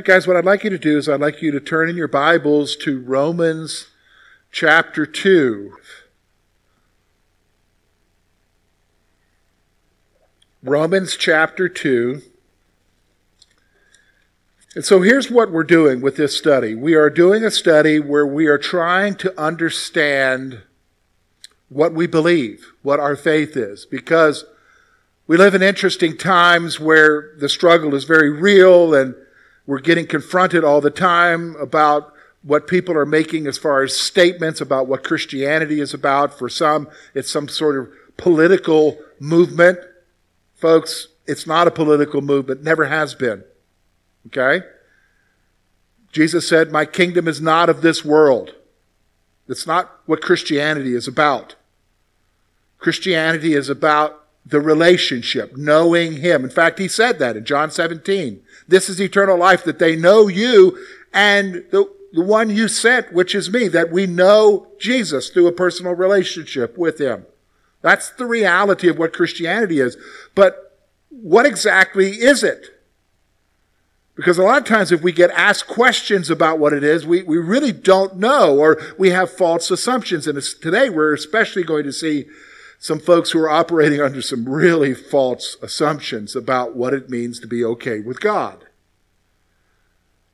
Right, 0.00 0.06
guys, 0.06 0.26
what 0.26 0.38
I'd 0.38 0.46
like 0.46 0.64
you 0.64 0.70
to 0.70 0.78
do 0.78 0.96
is 0.96 1.10
I'd 1.10 1.20
like 1.20 1.42
you 1.42 1.50
to 1.50 1.60
turn 1.60 1.90
in 1.90 1.94
your 1.94 2.08
Bibles 2.08 2.74
to 2.76 3.02
Romans 3.02 3.88
chapter 4.50 5.04
2. 5.04 5.76
Romans 10.62 11.16
chapter 11.16 11.68
2. 11.68 12.22
And 14.74 14.86
so 14.86 15.02
here's 15.02 15.30
what 15.30 15.52
we're 15.52 15.64
doing 15.64 16.00
with 16.00 16.16
this 16.16 16.34
study. 16.34 16.74
We 16.74 16.94
are 16.94 17.10
doing 17.10 17.44
a 17.44 17.50
study 17.50 18.00
where 18.00 18.26
we 18.26 18.46
are 18.46 18.56
trying 18.56 19.16
to 19.16 19.38
understand 19.38 20.62
what 21.68 21.92
we 21.92 22.06
believe, 22.06 22.72
what 22.80 23.00
our 23.00 23.16
faith 23.16 23.54
is, 23.54 23.84
because 23.84 24.46
we 25.26 25.36
live 25.36 25.54
in 25.54 25.62
interesting 25.62 26.16
times 26.16 26.80
where 26.80 27.34
the 27.36 27.50
struggle 27.50 27.94
is 27.94 28.04
very 28.04 28.30
real 28.30 28.94
and 28.94 29.14
we're 29.66 29.80
getting 29.80 30.06
confronted 30.06 30.64
all 30.64 30.80
the 30.80 30.90
time 30.90 31.56
about 31.56 32.12
what 32.42 32.66
people 32.66 32.96
are 32.96 33.06
making 33.06 33.46
as 33.46 33.58
far 33.58 33.82
as 33.82 33.96
statements 33.96 34.60
about 34.60 34.86
what 34.86 35.04
Christianity 35.04 35.80
is 35.80 35.92
about. 35.92 36.38
For 36.38 36.48
some, 36.48 36.88
it's 37.14 37.30
some 37.30 37.48
sort 37.48 37.78
of 37.78 37.88
political 38.16 38.98
movement. 39.18 39.78
Folks, 40.56 41.08
it's 41.26 41.46
not 41.46 41.66
a 41.66 41.70
political 41.70 42.22
movement, 42.22 42.62
never 42.62 42.86
has 42.86 43.14
been. 43.14 43.44
Okay? 44.26 44.66
Jesus 46.12 46.48
said, 46.48 46.72
My 46.72 46.84
kingdom 46.84 47.28
is 47.28 47.40
not 47.40 47.68
of 47.68 47.82
this 47.82 48.04
world. 48.04 48.54
That's 49.46 49.66
not 49.66 50.00
what 50.06 50.22
Christianity 50.22 50.94
is 50.94 51.06
about. 51.06 51.56
Christianity 52.78 53.54
is 53.54 53.68
about 53.68 54.19
the 54.44 54.60
relationship, 54.60 55.56
knowing 55.56 56.14
Him. 56.14 56.44
In 56.44 56.50
fact, 56.50 56.78
He 56.78 56.88
said 56.88 57.18
that 57.18 57.36
in 57.36 57.44
John 57.44 57.70
17. 57.70 58.42
This 58.68 58.88
is 58.88 59.00
eternal 59.00 59.36
life, 59.36 59.64
that 59.64 59.78
they 59.78 59.96
know 59.96 60.28
you 60.28 60.78
and 61.12 61.64
the, 61.70 61.90
the 62.12 62.22
one 62.22 62.50
you 62.50 62.68
sent, 62.68 63.12
which 63.12 63.34
is 63.34 63.50
me, 63.50 63.68
that 63.68 63.90
we 63.90 64.06
know 64.06 64.68
Jesus 64.78 65.30
through 65.30 65.46
a 65.46 65.52
personal 65.52 65.94
relationship 65.94 66.78
with 66.78 67.00
Him. 67.00 67.26
That's 67.82 68.10
the 68.10 68.26
reality 68.26 68.88
of 68.88 68.98
what 68.98 69.12
Christianity 69.12 69.80
is. 69.80 69.96
But 70.34 70.78
what 71.08 71.46
exactly 71.46 72.10
is 72.10 72.42
it? 72.42 72.76
Because 74.16 74.36
a 74.36 74.42
lot 74.42 74.58
of 74.58 74.68
times, 74.68 74.92
if 74.92 75.00
we 75.00 75.12
get 75.12 75.30
asked 75.30 75.66
questions 75.66 76.28
about 76.28 76.58
what 76.58 76.74
it 76.74 76.84
is, 76.84 77.06
we, 77.06 77.22
we 77.22 77.38
really 77.38 77.72
don't 77.72 78.16
know, 78.16 78.58
or 78.58 78.78
we 78.98 79.10
have 79.10 79.30
false 79.30 79.70
assumptions. 79.70 80.26
And 80.26 80.40
today, 80.42 80.90
we're 80.90 81.14
especially 81.14 81.62
going 81.62 81.84
to 81.84 81.92
see 81.92 82.26
some 82.82 82.98
folks 82.98 83.30
who 83.30 83.38
are 83.38 83.50
operating 83.50 84.00
under 84.00 84.22
some 84.22 84.48
really 84.48 84.94
false 84.94 85.58
assumptions 85.60 86.34
about 86.34 86.74
what 86.74 86.94
it 86.94 87.10
means 87.10 87.38
to 87.38 87.46
be 87.46 87.62
okay 87.62 88.00
with 88.00 88.20
God. 88.20 88.64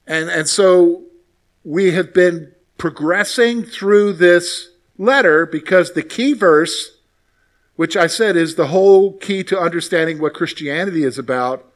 And, 0.07 0.31
and 0.31 0.49
so 0.49 1.03
we 1.65 1.91
have 1.91 2.15
been 2.15 2.53
progressing 2.79 3.65
through 3.65 4.13
this 4.13 4.71
letter 4.97 5.45
because 5.45 5.93
the 5.93 6.05
key 6.05 6.35
verse, 6.35 6.99
which 7.75 7.97
I 7.97 8.07
said 8.07 8.37
is 8.37 8.55
the 8.55 8.69
whole 8.69 9.15
key 9.15 9.43
to 9.43 9.59
understanding 9.59 10.21
what 10.21 10.33
Christianity 10.33 11.03
is 11.03 11.19
about, 11.19 11.67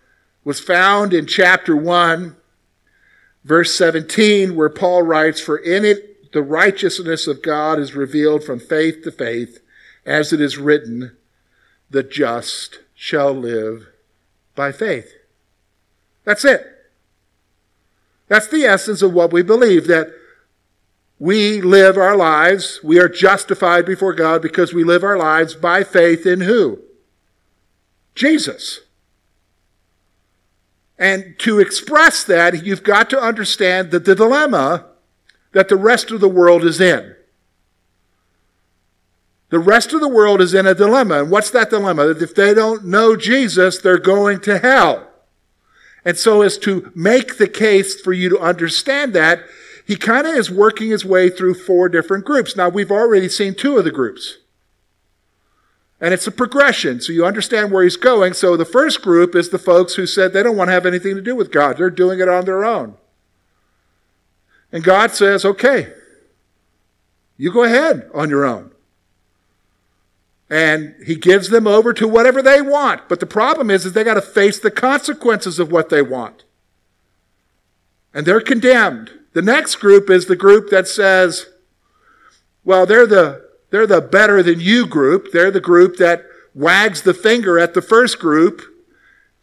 was 0.44 0.60
found 0.60 1.12
in 1.12 1.26
chapter 1.26 1.74
1, 1.74 2.36
verse 3.42 3.74
17, 3.76 4.54
where 4.54 4.70
Paul 4.70 5.02
writes, 5.02 5.40
For 5.40 5.56
in 5.56 5.84
it 5.84 6.32
the 6.32 6.42
righteousness 6.42 7.26
of 7.26 7.42
God 7.42 7.80
is 7.80 7.96
revealed 7.96 8.44
from 8.44 8.60
faith 8.60 9.02
to 9.02 9.10
faith, 9.10 9.58
as 10.04 10.32
it 10.32 10.40
is 10.40 10.58
written, 10.58 11.16
the 11.90 12.02
just 12.02 12.80
shall 12.94 13.32
live 13.32 13.88
by 14.54 14.72
faith. 14.72 15.12
That's 16.24 16.44
it. 16.44 16.66
That's 18.28 18.46
the 18.46 18.64
essence 18.64 19.02
of 19.02 19.12
what 19.12 19.32
we 19.32 19.42
believe 19.42 19.86
that 19.88 20.12
we 21.18 21.60
live 21.60 21.98
our 21.98 22.16
lives, 22.16 22.80
we 22.82 22.98
are 22.98 23.08
justified 23.08 23.84
before 23.84 24.14
God 24.14 24.40
because 24.40 24.72
we 24.72 24.84
live 24.84 25.04
our 25.04 25.18
lives 25.18 25.54
by 25.54 25.84
faith 25.84 26.24
in 26.24 26.40
who? 26.40 26.78
Jesus. 28.14 28.80
And 30.98 31.34
to 31.40 31.58
express 31.58 32.24
that, 32.24 32.64
you've 32.64 32.82
got 32.82 33.10
to 33.10 33.20
understand 33.20 33.90
that 33.90 34.06
the 34.06 34.14
dilemma 34.14 34.86
that 35.52 35.68
the 35.68 35.76
rest 35.76 36.10
of 36.10 36.20
the 36.20 36.28
world 36.28 36.64
is 36.64 36.80
in. 36.80 37.16
The 39.50 39.58
rest 39.58 39.92
of 39.92 40.00
the 40.00 40.08
world 40.08 40.40
is 40.40 40.54
in 40.54 40.66
a 40.66 40.74
dilemma. 40.74 41.22
And 41.22 41.30
what's 41.30 41.50
that 41.50 41.70
dilemma? 41.70 42.06
That 42.06 42.22
if 42.22 42.34
they 42.34 42.54
don't 42.54 42.84
know 42.86 43.16
Jesus, 43.16 43.78
they're 43.78 43.98
going 43.98 44.40
to 44.42 44.58
hell. 44.58 45.08
And 46.04 46.16
so, 46.16 46.40
as 46.42 46.56
to 46.58 46.90
make 46.94 47.36
the 47.36 47.48
case 47.48 48.00
for 48.00 48.12
you 48.12 48.28
to 48.30 48.38
understand 48.38 49.12
that, 49.12 49.40
he 49.84 49.96
kind 49.96 50.26
of 50.26 50.34
is 50.34 50.50
working 50.50 50.90
his 50.90 51.04
way 51.04 51.28
through 51.28 51.54
four 51.54 51.88
different 51.88 52.24
groups. 52.24 52.56
Now, 52.56 52.68
we've 52.68 52.92
already 52.92 53.28
seen 53.28 53.54
two 53.54 53.76
of 53.76 53.84
the 53.84 53.90
groups. 53.90 54.38
And 56.00 56.14
it's 56.14 56.26
a 56.26 56.32
progression, 56.32 57.00
so 57.00 57.12
you 57.12 57.26
understand 57.26 57.70
where 57.70 57.82
he's 57.82 57.96
going. 57.96 58.32
So, 58.32 58.56
the 58.56 58.64
first 58.64 59.02
group 59.02 59.34
is 59.34 59.50
the 59.50 59.58
folks 59.58 59.96
who 59.96 60.06
said 60.06 60.32
they 60.32 60.44
don't 60.44 60.56
want 60.56 60.68
to 60.68 60.72
have 60.72 60.86
anything 60.86 61.16
to 61.16 61.20
do 61.20 61.34
with 61.34 61.50
God, 61.50 61.76
they're 61.76 61.90
doing 61.90 62.20
it 62.20 62.28
on 62.28 62.44
their 62.44 62.64
own. 62.64 62.94
And 64.72 64.84
God 64.84 65.10
says, 65.10 65.44
okay, 65.44 65.92
you 67.36 67.52
go 67.52 67.64
ahead 67.64 68.08
on 68.14 68.30
your 68.30 68.44
own 68.44 68.70
and 70.50 70.96
he 71.06 71.14
gives 71.14 71.48
them 71.48 71.68
over 71.68 71.92
to 71.94 72.08
whatever 72.08 72.42
they 72.42 72.60
want. 72.60 73.08
But 73.08 73.20
the 73.20 73.26
problem 73.26 73.70
is, 73.70 73.86
is 73.86 73.92
they 73.92 74.02
got 74.02 74.14
to 74.14 74.20
face 74.20 74.58
the 74.58 74.70
consequences 74.70 75.60
of 75.60 75.70
what 75.70 75.88
they 75.88 76.02
want. 76.02 76.42
And 78.12 78.26
they're 78.26 78.40
condemned. 78.40 79.12
The 79.32 79.42
next 79.42 79.76
group 79.76 80.10
is 80.10 80.26
the 80.26 80.34
group 80.34 80.70
that 80.70 80.88
says, 80.88 81.46
well, 82.64 82.84
they're 82.84 83.06
the, 83.06 83.48
they're 83.70 83.86
the 83.86 84.00
better 84.00 84.42
than 84.42 84.58
you 84.58 84.86
group. 84.86 85.28
They're 85.32 85.52
the 85.52 85.60
group 85.60 85.96
that 85.98 86.24
wags 86.52 87.02
the 87.02 87.14
finger 87.14 87.56
at 87.56 87.74
the 87.74 87.82
first 87.82 88.18
group 88.18 88.62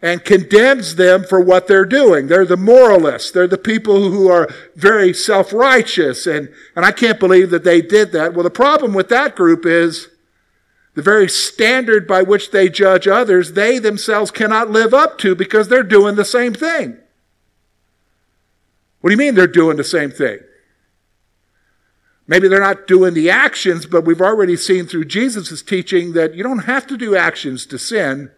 and 0.01 0.25
condemns 0.25 0.97
them 0.97 1.23
for 1.23 1.39
what 1.39 1.67
they're 1.67 1.85
doing. 1.85 2.27
They're 2.27 2.45
the 2.45 2.57
moralists. 2.57 3.31
They're 3.31 3.47
the 3.47 3.57
people 3.57 4.11
who 4.11 4.27
are 4.27 4.49
very 4.75 5.13
self-righteous. 5.13 6.27
And, 6.27 6.49
and 6.75 6.83
I 6.83 6.91
can't 6.91 7.19
believe 7.19 7.49
that 7.51 7.63
they 7.63 7.81
did 7.81 8.11
that. 8.11 8.33
Well, 8.33 8.43
the 8.43 8.49
problem 8.49 8.93
with 8.93 9.07
that 9.07 9.37
group 9.37 9.65
is 9.65 10.09
the 10.97 11.03
very 11.03 11.29
standard 11.29 12.07
by 12.07 12.23
which 12.23 12.49
they 12.49 12.67
judge 12.69 13.07
others, 13.07 13.51
they 13.51 13.77
themselves 13.77 14.31
cannot 14.31 14.71
live 14.71 14.95
up 14.95 15.19
to 15.19 15.35
because 15.35 15.67
they're 15.67 15.83
doing 15.83 16.15
the 16.15 16.25
same 16.25 16.55
thing. 16.55 16.97
What 18.99 19.11
do 19.11 19.13
you 19.13 19.17
mean 19.17 19.35
they're 19.35 19.45
doing 19.45 19.77
the 19.77 19.83
same 19.83 20.09
thing? 20.09 20.39
Maybe 22.25 22.47
they're 22.47 22.59
not 22.59 22.87
doing 22.87 23.13
the 23.13 23.29
actions, 23.29 23.85
but 23.85 24.05
we've 24.05 24.23
already 24.23 24.57
seen 24.57 24.87
through 24.87 25.05
Jesus' 25.05 25.61
teaching 25.61 26.13
that 26.13 26.33
you 26.33 26.41
don't 26.41 26.65
have 26.65 26.87
to 26.87 26.97
do 26.97 27.15
actions 27.15 27.67
to 27.67 27.77
sin. 27.77 28.31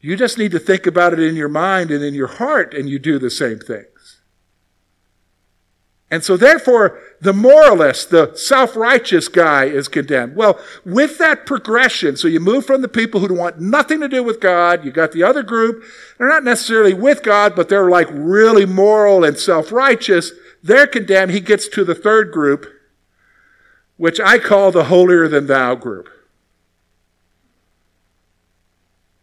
You 0.00 0.16
just 0.16 0.38
need 0.38 0.52
to 0.52 0.58
think 0.58 0.86
about 0.86 1.12
it 1.12 1.20
in 1.20 1.36
your 1.36 1.50
mind 1.50 1.90
and 1.90 2.02
in 2.02 2.14
your 2.14 2.28
heart, 2.28 2.72
and 2.72 2.88
you 2.88 2.98
do 2.98 3.18
the 3.18 3.28
same 3.28 3.58
thing. 3.58 3.84
And 6.10 6.22
so 6.22 6.36
therefore, 6.36 7.00
the 7.20 7.32
moralist, 7.32 8.10
the 8.10 8.36
self-righteous 8.36 9.28
guy 9.28 9.64
is 9.64 9.88
condemned. 9.88 10.36
Well, 10.36 10.60
with 10.84 11.18
that 11.18 11.46
progression, 11.46 12.16
so 12.16 12.28
you 12.28 12.40
move 12.40 12.66
from 12.66 12.82
the 12.82 12.88
people 12.88 13.20
who 13.20 13.34
want 13.34 13.58
nothing 13.58 14.00
to 14.00 14.08
do 14.08 14.22
with 14.22 14.38
God, 14.38 14.84
you 14.84 14.92
got 14.92 15.12
the 15.12 15.22
other 15.22 15.42
group, 15.42 15.82
they're 16.18 16.28
not 16.28 16.44
necessarily 16.44 16.94
with 16.94 17.22
God, 17.22 17.56
but 17.56 17.68
they're 17.68 17.90
like 17.90 18.08
really 18.10 18.66
moral 18.66 19.24
and 19.24 19.38
self-righteous. 19.38 20.32
They're 20.62 20.86
condemned. 20.86 21.32
He 21.32 21.40
gets 21.40 21.66
to 21.68 21.84
the 21.84 21.94
third 21.94 22.30
group, 22.32 22.66
which 23.96 24.20
I 24.20 24.38
call 24.38 24.70
the 24.70 24.84
holier 24.84 25.26
than 25.26 25.46
thou 25.46 25.74
group. 25.74 26.08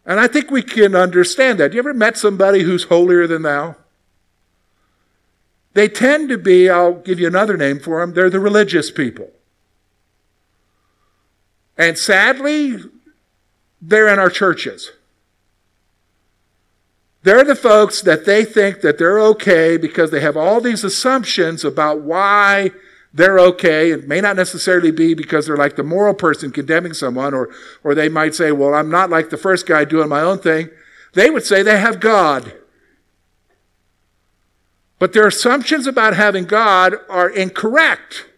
And 0.06 0.20
I 0.20 0.28
think 0.28 0.50
we 0.50 0.64
can 0.64 0.96
understand 0.96 1.60
that. 1.60 1.74
You 1.74 1.80
ever 1.80 1.94
met 1.94 2.18
somebody 2.18 2.64
who's 2.64 2.86
holier 2.86 3.28
than 3.28 3.44
thou? 3.44 3.76
They 5.74 5.88
tend 5.88 6.30
to 6.30 6.38
be, 6.38 6.70
I'll 6.70 6.96
give 6.96 7.20
you 7.20 7.28
another 7.28 7.56
name 7.56 7.80
for 7.80 8.02
them, 8.02 8.14
they're 8.14 8.30
the 8.30 8.40
religious 8.40 8.92
people. 8.92 9.32
And 11.78 11.98
sadly, 11.98 12.78
they're 13.82 14.08
in 14.08 14.20
our 14.20 14.30
churches. 14.30 14.92
They're 17.24 17.44
the 17.44 17.56
folks 17.56 18.02
that 18.02 18.26
they 18.26 18.44
think 18.44 18.82
that 18.82 18.98
they're 18.98 19.20
okay 19.20 19.78
because 19.78 20.12
they 20.12 20.22
have 20.22 20.36
all 20.36 20.60
these 20.60 20.84
assumptions 20.84 21.64
about 21.64 22.02
why 22.02 22.72
they're 23.14 23.40
okay. 23.40 23.92
It 23.92 24.08
may 24.08 24.22
not 24.22 24.36
necessarily 24.36 24.92
be 24.92 25.14
because 25.14 25.46
they're 25.46 25.58
like 25.58 25.76
the 25.76 25.84
moral 25.84 26.14
person 26.14 26.52
condemning 26.52 26.94
someone, 26.94 27.34
or, 27.34 27.50
or 27.84 27.94
they 27.94 28.10
might 28.10 28.34
say, 28.34 28.52
well, 28.52 28.74
I'm 28.74 28.90
not 28.90 29.10
like 29.10 29.30
the 29.30 29.38
first 29.38 29.68
guy 29.68 29.86
doing 29.86 30.10
my 30.10 30.22
own 30.22 30.40
thing. 30.40 30.70
They 31.14 31.30
would 31.30 31.46
say 31.46 31.62
they 31.62 31.80
have 31.80 32.00
God. 32.00 32.54
But 35.02 35.14
their 35.14 35.26
assumptions 35.26 35.88
about 35.88 36.16
having 36.16 36.46
God 36.46 36.94
are 37.10 37.28
incorrect. 37.28 38.30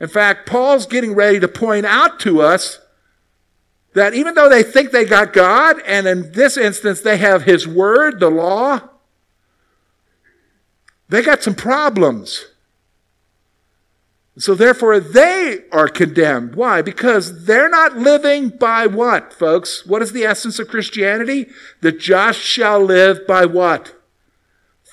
In 0.00 0.08
fact, 0.08 0.48
Paul's 0.48 0.86
getting 0.86 1.14
ready 1.14 1.38
to 1.38 1.46
point 1.46 1.84
out 1.84 2.18
to 2.20 2.40
us 2.40 2.80
that 3.92 4.14
even 4.14 4.34
though 4.34 4.48
they 4.48 4.62
think 4.62 4.92
they 4.92 5.04
got 5.04 5.34
God, 5.34 5.76
and 5.84 6.06
in 6.06 6.32
this 6.32 6.56
instance 6.56 7.02
they 7.02 7.18
have 7.18 7.42
His 7.42 7.68
Word, 7.68 8.18
the 8.18 8.30
law, 8.30 8.80
they 11.10 11.20
got 11.20 11.42
some 11.42 11.54
problems. 11.54 12.46
So 14.38 14.54
therefore, 14.54 15.00
they 15.00 15.64
are 15.70 15.88
condemned. 15.88 16.54
Why? 16.54 16.80
Because 16.80 17.44
they're 17.44 17.68
not 17.68 17.98
living 17.98 18.48
by 18.48 18.86
what, 18.86 19.34
folks? 19.34 19.84
What 19.84 20.00
is 20.00 20.12
the 20.12 20.24
essence 20.24 20.58
of 20.58 20.68
Christianity? 20.68 21.48
The 21.82 21.92
just 21.92 22.40
shall 22.40 22.80
live 22.80 23.26
by 23.26 23.44
what? 23.44 23.95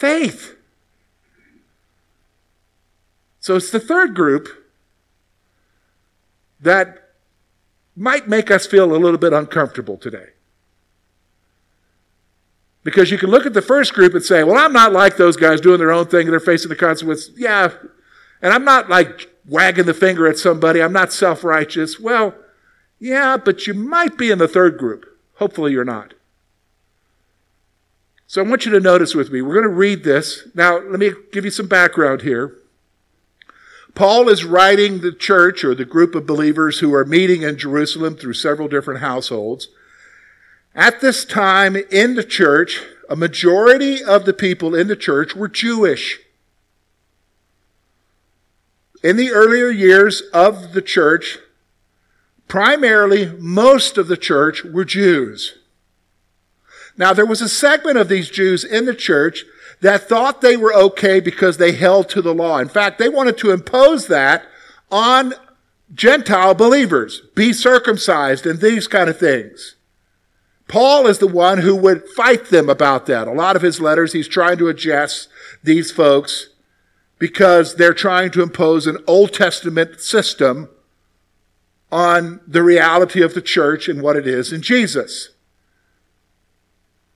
Faith. 0.04 0.58
So 3.40 3.56
it's 3.56 3.72
the 3.72 3.80
third 3.80 4.14
group 4.14 4.50
that 6.60 7.12
might 7.96 8.28
make 8.28 8.52
us 8.52 8.68
feel 8.68 8.94
a 8.94 9.00
little 9.00 9.18
bit 9.18 9.32
uncomfortable 9.32 9.96
today. 9.96 10.32
Because 12.84 13.12
you 13.12 13.18
can 13.18 13.30
look 13.30 13.46
at 13.46 13.54
the 13.54 13.62
first 13.62 13.94
group 13.94 14.14
and 14.14 14.22
say, 14.22 14.44
well, 14.44 14.58
I'm 14.58 14.74
not 14.74 14.92
like 14.92 15.16
those 15.16 15.38
guys 15.38 15.62
doing 15.62 15.80
their 15.80 15.94
own 15.94 16.08
thing 16.08 16.28
and 16.28 16.34
they're 16.34 16.42
facing 16.42 16.68
the 16.68 16.76
consequences. 16.76 17.32
Yeah. 17.38 17.72
And 18.42 18.52
I'm 18.52 18.66
not 18.66 18.90
like 18.90 19.30
wagging 19.48 19.86
the 19.86 19.94
finger 19.94 20.28
at 20.28 20.38
somebody. 20.38 20.82
I'm 20.82 20.92
not 20.92 21.14
self 21.14 21.46
righteous. 21.46 21.98
Well, 21.98 22.36
yeah, 23.00 23.38
but 23.38 23.68
you 23.68 23.74
might 23.74 24.18
be 24.18 24.32
in 24.32 24.40
the 24.40 24.50
third 24.50 24.78
group. 24.78 25.06
Hopefully 25.36 25.72
you're 25.72 25.86
not. 25.86 26.14
So 28.34 28.44
I 28.44 28.50
want 28.50 28.66
you 28.66 28.72
to 28.72 28.80
notice 28.80 29.14
with 29.14 29.32
me. 29.32 29.44
We're 29.44 29.54
going 29.54 29.62
to 29.62 29.70
read 29.70 30.04
this. 30.04 30.48
Now, 30.56 30.80
let 30.80 31.00
me 31.00 31.12
give 31.32 31.46
you 31.46 31.52
some 31.52 31.68
background 31.68 32.24
here. 32.24 32.58
Paul 33.94 34.28
is 34.28 34.44
writing 34.44 35.02
the 35.02 35.12
church 35.12 35.64
or 35.64 35.76
the 35.76 35.86
group 35.86 36.16
of 36.16 36.26
believers 36.26 36.80
who 36.80 36.96
are 36.96 37.06
meeting 37.06 37.44
in 37.44 37.60
Jerusalem 37.60 38.16
through 38.16 38.34
several 38.34 38.68
different 38.68 39.02
households. 39.02 39.68
At 40.74 41.00
this 41.00 41.26
time 41.26 41.76
in 41.76 42.16
the 42.16 42.24
church, 42.24 42.82
a 43.08 43.16
majority 43.16 44.04
of 44.04 44.26
the 44.26 44.34
people 44.34 44.74
in 44.74 44.88
the 44.88 44.96
church 44.96 45.36
were 45.36 45.48
Jewish. 45.48 46.20
In 49.04 49.16
the 49.16 49.30
earlier 49.30 49.70
years 49.70 50.22
of 50.34 50.74
the 50.74 50.82
church, 50.82 51.38
primarily 52.48 53.32
most 53.38 54.00
of 54.00 54.08
the 54.08 54.18
church 54.18 54.64
were 54.64 54.86
Jews. 54.86 55.60
Now, 56.98 57.14
there 57.14 57.26
was 57.26 57.42
a 57.42 57.50
segment 57.50 57.98
of 57.98 58.10
these 58.10 58.30
Jews 58.30 58.64
in 58.64 58.86
the 58.86 58.96
church 58.96 59.46
that 59.82 60.08
thought 60.08 60.42
they 60.42 60.56
were 60.56 60.74
okay 60.74 61.20
because 61.20 61.58
they 61.58 61.74
held 61.74 62.10
to 62.10 62.22
the 62.22 62.34
law. 62.34 62.60
In 62.60 62.70
fact, 62.70 63.00
they 63.00 63.10
wanted 63.10 63.38
to 63.40 63.52
impose 63.52 64.08
that 64.08 64.44
on 64.92 65.34
Gentile 65.94 66.54
believers, 66.54 67.22
be 67.36 67.54
circumcised 67.54 68.46
and 68.46 68.60
these 68.60 68.88
kind 68.88 69.10
of 69.10 69.20
things. 69.20 69.76
Paul 70.68 71.08
is 71.08 71.20
the 71.20 71.28
one 71.28 71.60
who 71.60 71.76
would 71.76 72.08
fight 72.10 72.46
them 72.46 72.70
about 72.70 73.06
that. 73.08 73.28
A 73.28 73.34
lot 73.34 73.56
of 73.56 73.62
his 73.62 73.82
letters, 73.82 74.14
he's 74.14 74.28
trying 74.28 74.58
to 74.58 74.70
address 74.70 75.28
these 75.64 75.92
folks 75.92 76.50
because 77.20 77.76
they're 77.76 77.94
trying 77.94 78.32
to 78.32 78.42
impose 78.42 78.88
an 78.88 78.98
Old 79.06 79.34
Testament 79.34 80.00
system 80.00 80.70
on 81.92 82.42
the 82.48 82.64
reality 82.64 83.22
of 83.22 83.34
the 83.34 83.42
church 83.42 83.88
and 83.88 84.02
what 84.02 84.16
it 84.16 84.26
is 84.26 84.52
in 84.52 84.62
Jesus. 84.62 85.30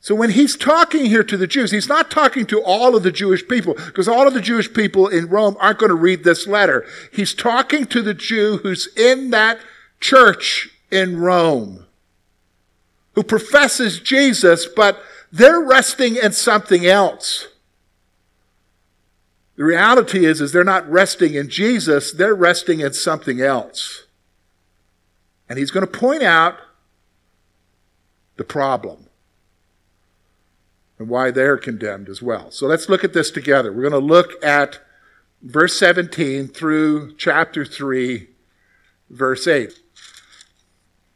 So 0.07 0.15
when 0.15 0.29
he's 0.29 0.55
talking 0.55 1.07
here 1.07 1.25
to 1.25 1.35
the 1.35 1.47
Jews, 1.47 1.71
he's 1.71 1.89
not 1.89 2.09
talking 2.09 2.45
to 2.45 2.63
all 2.63 2.95
of 2.95 3.03
the 3.03 3.11
Jewish 3.11 3.45
people 3.45 3.73
because 3.73 4.07
all 4.07 4.25
of 4.25 4.33
the 4.33 4.39
Jewish 4.39 4.73
people 4.73 5.09
in 5.09 5.27
Rome 5.27 5.57
aren't 5.59 5.79
going 5.79 5.89
to 5.89 5.95
read 5.95 6.23
this 6.23 6.47
letter. 6.47 6.85
He's 7.11 7.33
talking 7.33 7.85
to 7.87 8.01
the 8.01 8.13
Jew 8.13 8.61
who's 8.63 8.87
in 8.95 9.31
that 9.31 9.59
church 9.99 10.69
in 10.89 11.19
Rome 11.19 11.85
who 13.15 13.23
professes 13.23 13.99
Jesus, 13.99 14.65
but 14.65 14.97
they're 15.29 15.59
resting 15.59 16.15
in 16.15 16.31
something 16.31 16.85
else. 16.85 17.49
The 19.57 19.65
reality 19.65 20.25
is, 20.25 20.39
is 20.39 20.53
they're 20.53 20.63
not 20.63 20.89
resting 20.89 21.33
in 21.33 21.49
Jesus, 21.49 22.13
they're 22.13 22.33
resting 22.33 22.79
in 22.79 22.93
something 22.93 23.41
else. 23.41 24.05
And 25.49 25.59
he's 25.59 25.69
going 25.69 25.85
to 25.85 25.91
point 25.91 26.23
out 26.23 26.55
the 28.37 28.45
problem 28.45 29.06
and 30.99 31.09
why 31.09 31.31
they're 31.31 31.57
condemned 31.57 32.09
as 32.09 32.21
well. 32.21 32.51
So 32.51 32.67
let's 32.67 32.89
look 32.89 33.03
at 33.03 33.13
this 33.13 33.31
together. 33.31 33.71
We're 33.71 33.89
going 33.89 34.01
to 34.01 34.13
look 34.13 34.43
at 34.43 34.79
verse 35.41 35.77
17 35.77 36.47
through 36.47 37.15
chapter 37.15 37.65
3, 37.65 38.27
verse 39.09 39.47
8. 39.47 39.79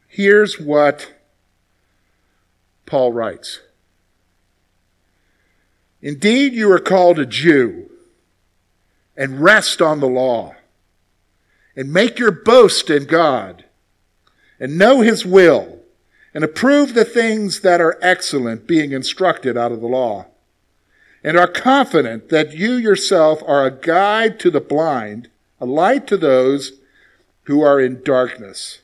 Here's 0.06 0.60
what 0.60 1.12
Paul 2.86 3.12
writes 3.12 3.60
Indeed, 6.00 6.52
you 6.52 6.70
are 6.70 6.80
called 6.80 7.18
a 7.18 7.26
Jew 7.26 7.88
and 9.16 9.40
rest 9.40 9.80
on 9.80 10.00
the 10.00 10.08
law 10.08 10.54
and 11.76 11.92
make 11.92 12.18
your 12.18 12.32
boast 12.32 12.90
in 12.90 13.04
God 13.04 13.64
and 14.58 14.78
know 14.78 15.00
his 15.00 15.24
will 15.24 15.81
and 16.34 16.42
approve 16.44 16.94
the 16.94 17.04
things 17.04 17.60
that 17.60 17.80
are 17.80 17.98
excellent, 18.00 18.66
being 18.66 18.92
instructed 18.92 19.56
out 19.56 19.72
of 19.72 19.80
the 19.80 19.86
law, 19.86 20.26
and 21.22 21.38
are 21.38 21.48
confident 21.48 22.30
that 22.30 22.52
you 22.52 22.72
yourself 22.72 23.42
are 23.46 23.66
a 23.66 23.70
guide 23.70 24.40
to 24.40 24.50
the 24.50 24.60
blind, 24.60 25.28
a 25.60 25.66
light 25.66 26.06
to 26.06 26.16
those 26.16 26.72
who 27.44 27.62
are 27.62 27.80
in 27.80 28.02
darkness, 28.02 28.80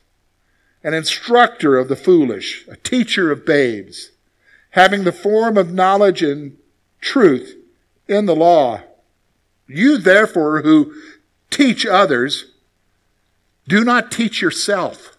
an 0.84 0.94
instructor 0.94 1.76
of 1.76 1.88
the 1.88 1.96
foolish, 1.96 2.66
a 2.68 2.76
teacher 2.76 3.30
of 3.32 3.46
babes, 3.46 4.10
having 4.70 5.04
the 5.04 5.12
form 5.12 5.56
of 5.56 5.72
knowledge 5.72 6.22
and 6.22 6.56
truth 7.00 7.56
in 8.06 8.26
the 8.26 8.36
law. 8.36 8.80
You, 9.66 9.98
therefore, 9.98 10.62
who 10.62 10.94
teach 11.50 11.84
others, 11.84 12.46
do 13.66 13.84
not 13.84 14.10
teach 14.10 14.40
yourself. 14.40 15.17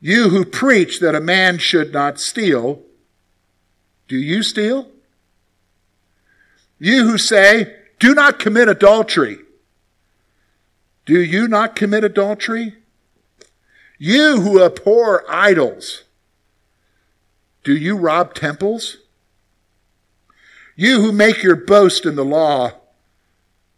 You 0.00 0.28
who 0.28 0.44
preach 0.44 1.00
that 1.00 1.14
a 1.14 1.20
man 1.20 1.58
should 1.58 1.92
not 1.92 2.20
steal, 2.20 2.82
do 4.08 4.16
you 4.16 4.42
steal? 4.42 4.88
You 6.78 7.08
who 7.08 7.18
say, 7.18 7.74
do 7.98 8.14
not 8.14 8.38
commit 8.38 8.68
adultery, 8.68 9.38
do 11.06 11.20
you 11.20 11.48
not 11.48 11.76
commit 11.76 12.04
adultery? 12.04 12.74
You 13.98 14.40
who 14.42 14.62
abhor 14.62 15.24
idols, 15.28 16.02
do 17.64 17.74
you 17.74 17.96
rob 17.96 18.34
temples? 18.34 18.98
You 20.74 21.00
who 21.00 21.10
make 21.10 21.42
your 21.42 21.56
boast 21.56 22.04
in 22.04 22.16
the 22.16 22.24
law, 22.24 22.72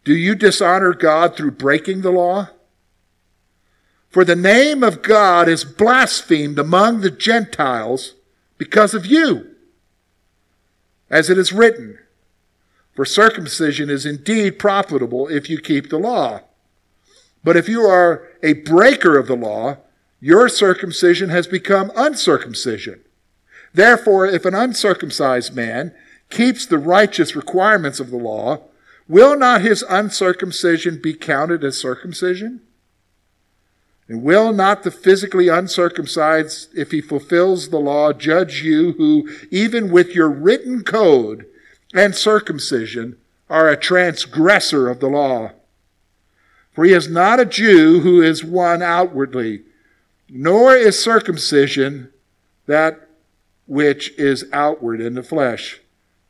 do 0.04 0.12
you 0.12 0.34
dishonor 0.34 0.92
God 0.94 1.36
through 1.36 1.52
breaking 1.52 2.00
the 2.00 2.10
law? 2.10 2.48
For 4.10 4.24
the 4.24 4.36
name 4.36 4.82
of 4.82 5.02
God 5.02 5.48
is 5.48 5.64
blasphemed 5.64 6.58
among 6.58 7.00
the 7.00 7.10
Gentiles 7.10 8.14
because 8.56 8.94
of 8.94 9.04
you. 9.04 9.54
As 11.10 11.28
it 11.30 11.38
is 11.38 11.52
written, 11.52 11.98
For 12.94 13.04
circumcision 13.04 13.90
is 13.90 14.06
indeed 14.06 14.58
profitable 14.58 15.28
if 15.28 15.50
you 15.50 15.60
keep 15.60 15.90
the 15.90 15.98
law. 15.98 16.40
But 17.44 17.56
if 17.56 17.68
you 17.68 17.82
are 17.82 18.26
a 18.42 18.54
breaker 18.54 19.16
of 19.18 19.26
the 19.26 19.36
law, 19.36 19.78
your 20.20 20.48
circumcision 20.48 21.28
has 21.28 21.46
become 21.46 21.92
uncircumcision. 21.94 23.00
Therefore, 23.72 24.26
if 24.26 24.44
an 24.44 24.54
uncircumcised 24.54 25.54
man 25.54 25.94
keeps 26.30 26.66
the 26.66 26.78
righteous 26.78 27.36
requirements 27.36 28.00
of 28.00 28.10
the 28.10 28.16
law, 28.16 28.62
will 29.06 29.36
not 29.36 29.60
his 29.60 29.84
uncircumcision 29.88 31.00
be 31.00 31.14
counted 31.14 31.62
as 31.62 31.78
circumcision? 31.78 32.60
And 34.08 34.22
will 34.22 34.54
not 34.54 34.84
the 34.84 34.90
physically 34.90 35.48
uncircumcised, 35.48 36.70
if 36.74 36.92
he 36.92 37.02
fulfills 37.02 37.68
the 37.68 37.78
law, 37.78 38.14
judge 38.14 38.62
you 38.62 38.92
who, 38.92 39.28
even 39.50 39.90
with 39.90 40.14
your 40.14 40.30
written 40.30 40.82
code 40.82 41.44
and 41.92 42.14
circumcision, 42.14 43.18
are 43.50 43.68
a 43.68 43.76
transgressor 43.76 44.88
of 44.88 45.00
the 45.00 45.08
law? 45.08 45.52
For 46.72 46.84
he 46.84 46.92
is 46.92 47.08
not 47.08 47.40
a 47.40 47.44
Jew 47.44 48.00
who 48.00 48.22
is 48.22 48.42
one 48.42 48.82
outwardly, 48.82 49.62
nor 50.30 50.74
is 50.74 51.02
circumcision 51.02 52.10
that 52.66 53.08
which 53.66 54.10
is 54.16 54.46
outward 54.52 55.00
in 55.02 55.14
the 55.14 55.22
flesh. 55.22 55.80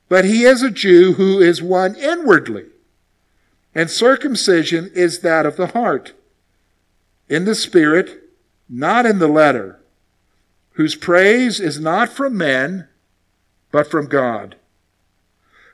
But 0.09 0.25
he 0.25 0.45
is 0.45 0.63
a 0.63 0.71
Jew 0.71 1.13
who 1.13 1.41
is 1.41 1.63
one 1.63 1.95
inwardly, 1.95 2.65
and 3.73 3.89
circumcision 3.89 4.91
is 4.95 5.21
that 5.21 5.47
of 5.47 5.57
the 5.57 5.69
heart 5.69 6.15
in 7.29 7.45
the 7.45 7.55
Spirit, 7.55 8.31
not 8.69 9.07
in 9.07 9.19
the 9.19 9.29
letter, 9.29 9.81
whose 10.73 10.95
praise 10.95 11.61
is 11.61 11.81
not 11.81 12.09
from 12.09 12.37
men, 12.37 12.89
but 13.71 13.91
from 13.91 14.07
God. 14.07 14.57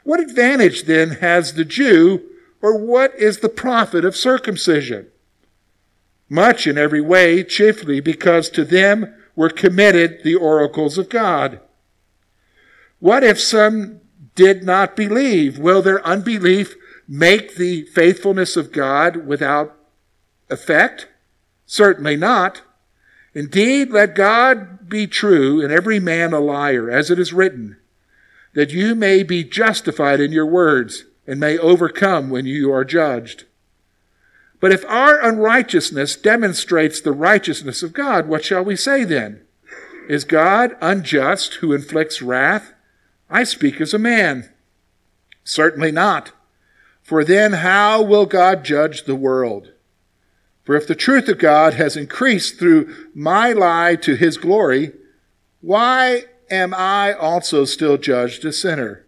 What 0.03 0.21
advantage 0.21 0.85
then 0.85 1.11
has 1.11 1.55
the 1.55 1.65
Jew, 1.65 2.23
or 2.61 2.77
what 2.77 3.15
is 3.15 3.39
the 3.39 3.49
profit 3.49 4.05
of 4.05 4.17
circumcision? 4.17 5.09
Much 6.29 6.67
in 6.67 6.79
every 6.79 7.01
way, 7.01 7.45
chiefly 7.45 8.01
because 8.01 8.49
to 8.51 8.65
them 8.65 9.15
were 9.37 9.51
committed 9.51 10.23
the 10.23 10.35
oracles 10.35 10.99
of 10.99 11.09
God. 11.09 11.61
What 12.99 13.23
if 13.23 13.41
some 13.41 14.01
did 14.35 14.65
not 14.65 14.97
believe. 14.97 15.59
Will 15.59 15.83
their 15.83 16.05
unbelief 16.07 16.77
make 17.07 17.57
the 17.57 17.85
faithfulness 17.87 18.57
of 18.57 18.73
God 18.73 19.27
without 19.27 19.77
effect? 20.51 21.09
Certainly 21.67 22.17
not. 22.17 22.63
Indeed, 23.35 23.91
let 23.91 24.15
God 24.15 24.89
be 24.89 25.07
true 25.07 25.63
and 25.63 25.73
every 25.73 25.99
man 25.99 26.33
a 26.33 26.41
liar, 26.41 26.91
as 26.91 27.11
it 27.11 27.19
is 27.19 27.33
written, 27.33 27.77
that 28.55 28.71
you 28.71 28.95
may 28.95 29.23
be 29.23 29.43
justified 29.43 30.21
in 30.21 30.31
your 30.31 30.47
words 30.47 31.05
and 31.27 31.41
may 31.41 31.59
overcome 31.59 32.31
when 32.31 32.47
you 32.47 32.73
are 32.73 32.85
judged. 32.85 33.45
But 34.61 34.73
if 34.73 34.85
our 34.87 35.21
unrighteousness 35.21 36.17
demonstrates 36.17 37.01
the 37.01 37.13
righteousness 37.13 37.83
of 37.83 37.93
God, 37.93 38.29
what 38.29 38.45
shall 38.45 38.65
we 38.65 38.77
say 38.77 39.05
then? 39.05 39.43
Is 40.09 40.25
God 40.25 40.77
unjust 40.81 41.55
who 41.57 41.73
inflicts 41.73 42.23
wrath? 42.23 42.73
I 43.29 43.45
speak 43.45 43.81
as 43.81 43.93
a 43.93 43.99
man. 43.99 44.51
Certainly 45.45 45.93
not. 45.93 46.33
For 47.03 47.25
then 47.25 47.53
how 47.53 48.01
will 48.03 48.27
God 48.27 48.65
judge 48.65 49.05
the 49.05 49.15
world? 49.15 49.73
For 50.65 50.75
if 50.75 50.87
the 50.87 50.95
truth 50.95 51.29
of 51.29 51.39
God 51.39 51.75
has 51.75 51.97
increased 51.97 52.59
through 52.59 53.11
my 53.15 53.53
lie 53.53 53.97
to 53.97 54.17
his 54.17 54.39
glory, 54.39 54.93
why 55.61 56.25
am 56.51 56.75
I 56.75 57.13
also 57.13 57.65
still 57.65 57.97
judged 57.99 58.45
a 58.45 58.53
sinner? 58.53 59.07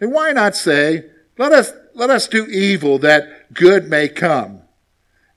And 0.00 0.12
why 0.12 0.32
not 0.32 0.56
say, 0.56 1.04
let 1.38 1.52
us, 1.52 1.72
let 1.94 2.10
us 2.10 2.28
do 2.28 2.46
evil 2.46 2.98
that 2.98 3.54
good 3.54 3.88
may 3.88 4.08
come, 4.08 4.62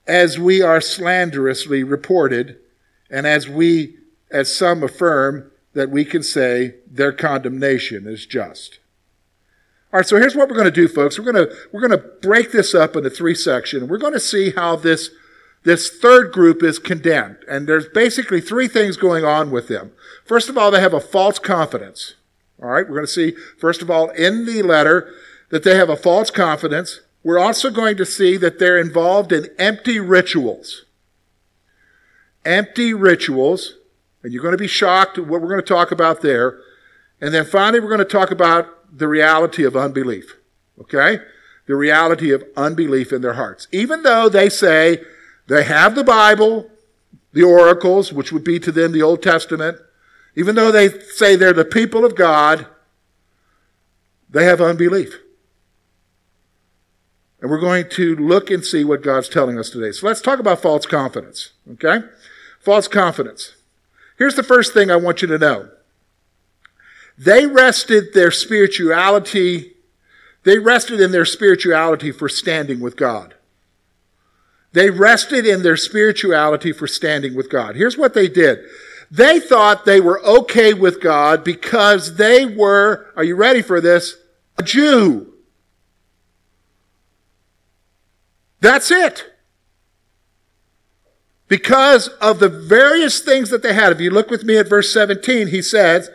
as 0.06 0.38
we 0.38 0.60
are 0.60 0.80
slanderously 0.80 1.84
reported, 1.84 2.58
and 3.08 3.26
as 3.26 3.48
we, 3.48 3.96
as 4.30 4.56
some 4.56 4.82
affirm, 4.82 5.50
that 5.74 5.90
we 5.90 6.04
can 6.04 6.22
say 6.22 6.74
their 6.90 7.12
condemnation 7.12 8.06
is 8.06 8.26
just. 8.26 8.80
All 9.92 9.98
right, 9.98 10.06
so 10.06 10.16
here's 10.16 10.34
what 10.34 10.48
we're 10.48 10.56
going 10.56 10.64
to 10.64 10.70
do, 10.70 10.88
folks. 10.88 11.18
We're 11.18 11.30
going 11.30 11.46
to, 11.46 11.54
we're 11.70 11.86
going 11.86 12.00
to 12.00 12.08
break 12.20 12.50
this 12.50 12.74
up 12.74 12.96
into 12.96 13.10
three 13.10 13.34
sections. 13.34 13.84
We're 13.84 13.98
going 13.98 14.12
to 14.14 14.20
see 14.20 14.50
how 14.50 14.76
this, 14.76 15.10
this 15.64 15.90
third 15.90 16.32
group 16.32 16.62
is 16.62 16.78
condemned. 16.78 17.38
And 17.48 17.66
there's 17.66 17.88
basically 17.88 18.40
three 18.40 18.68
things 18.68 18.96
going 18.96 19.24
on 19.24 19.50
with 19.50 19.68
them. 19.68 19.92
First 20.24 20.48
of 20.48 20.58
all, 20.58 20.70
they 20.70 20.80
have 20.80 20.94
a 20.94 21.00
false 21.00 21.38
confidence. 21.38 22.14
All 22.62 22.70
right, 22.70 22.86
we're 22.86 22.94
going 22.94 23.06
to 23.06 23.12
see, 23.12 23.34
first 23.58 23.82
of 23.82 23.90
all, 23.90 24.10
in 24.10 24.46
the 24.46 24.62
letter 24.62 25.12
that 25.50 25.64
they 25.64 25.76
have 25.76 25.88
a 25.88 25.96
false 25.96 26.30
confidence. 26.30 27.00
We're 27.24 27.38
also 27.38 27.70
going 27.70 27.96
to 27.98 28.06
see 28.06 28.36
that 28.38 28.58
they're 28.58 28.78
involved 28.78 29.32
in 29.32 29.48
empty 29.58 30.00
rituals. 30.00 30.84
Empty 32.44 32.94
rituals. 32.94 33.74
And 34.22 34.32
you're 34.32 34.42
going 34.42 34.52
to 34.52 34.58
be 34.58 34.68
shocked 34.68 35.18
at 35.18 35.26
what 35.26 35.40
we're 35.40 35.48
going 35.48 35.60
to 35.60 35.66
talk 35.66 35.92
about 35.92 36.22
there. 36.22 36.58
And 37.20 37.32
then 37.32 37.44
finally, 37.44 37.80
we're 37.80 37.88
going 37.88 37.98
to 37.98 38.04
talk 38.04 38.30
about 38.30 38.96
the 38.96 39.08
reality 39.08 39.64
of 39.64 39.76
unbelief. 39.76 40.36
Okay? 40.80 41.18
The 41.66 41.76
reality 41.76 42.32
of 42.32 42.44
unbelief 42.56 43.12
in 43.12 43.22
their 43.22 43.34
hearts. 43.34 43.68
Even 43.70 44.02
though 44.02 44.28
they 44.28 44.48
say 44.48 45.02
they 45.46 45.64
have 45.64 45.94
the 45.94 46.04
Bible, 46.04 46.70
the 47.32 47.42
oracles, 47.42 48.12
which 48.12 48.32
would 48.32 48.44
be 48.44 48.58
to 48.60 48.72
them 48.72 48.92
the 48.92 49.02
Old 49.02 49.22
Testament, 49.22 49.78
even 50.34 50.54
though 50.54 50.72
they 50.72 50.88
say 50.88 51.36
they're 51.36 51.52
the 51.52 51.64
people 51.64 52.04
of 52.04 52.14
God, 52.14 52.66
they 54.30 54.44
have 54.44 54.60
unbelief. 54.60 55.18
And 57.40 57.50
we're 57.50 57.60
going 57.60 57.88
to 57.90 58.14
look 58.16 58.50
and 58.50 58.64
see 58.64 58.84
what 58.84 59.02
God's 59.02 59.28
telling 59.28 59.58
us 59.58 59.68
today. 59.68 59.90
So 59.92 60.06
let's 60.06 60.20
talk 60.20 60.38
about 60.38 60.62
false 60.62 60.86
confidence. 60.86 61.50
Okay? 61.72 62.06
False 62.60 62.86
confidence. 62.86 63.56
Here's 64.16 64.36
the 64.36 64.44
first 64.44 64.72
thing 64.72 64.90
I 64.90 64.96
want 64.96 65.22
you 65.22 65.28
to 65.28 65.38
know 65.38 65.68
they 67.18 67.46
rested 67.46 68.14
their 68.14 68.30
spirituality, 68.30 69.74
they 70.44 70.58
rested 70.58 71.00
in 71.00 71.10
their 71.10 71.24
spirituality 71.24 72.12
for 72.12 72.28
standing 72.28 72.80
with 72.80 72.96
God. 72.96 73.34
They 74.72 74.90
rested 74.90 75.46
in 75.46 75.62
their 75.62 75.76
spirituality 75.76 76.72
for 76.72 76.86
standing 76.86 77.34
with 77.34 77.50
God. 77.50 77.76
Here's 77.76 77.98
what 77.98 78.14
they 78.14 78.28
did. 78.28 78.60
They 79.10 79.38
thought 79.38 79.84
they 79.84 80.00
were 80.00 80.24
okay 80.24 80.72
with 80.72 81.00
God 81.00 81.44
because 81.44 82.16
they 82.16 82.46
were, 82.46 83.12
are 83.14 83.24
you 83.24 83.36
ready 83.36 83.60
for 83.60 83.80
this? 83.80 84.16
A 84.56 84.62
Jew. 84.62 85.34
That's 88.60 88.90
it 88.90 89.32
because 91.52 92.08
of 92.22 92.38
the 92.38 92.48
various 92.48 93.20
things 93.20 93.50
that 93.50 93.62
they 93.62 93.74
had. 93.74 93.92
If 93.92 94.00
you 94.00 94.08
look 94.08 94.30
with 94.30 94.42
me 94.42 94.56
at 94.56 94.70
verse 94.70 94.90
17, 94.90 95.48
he 95.48 95.60
says, 95.60 96.08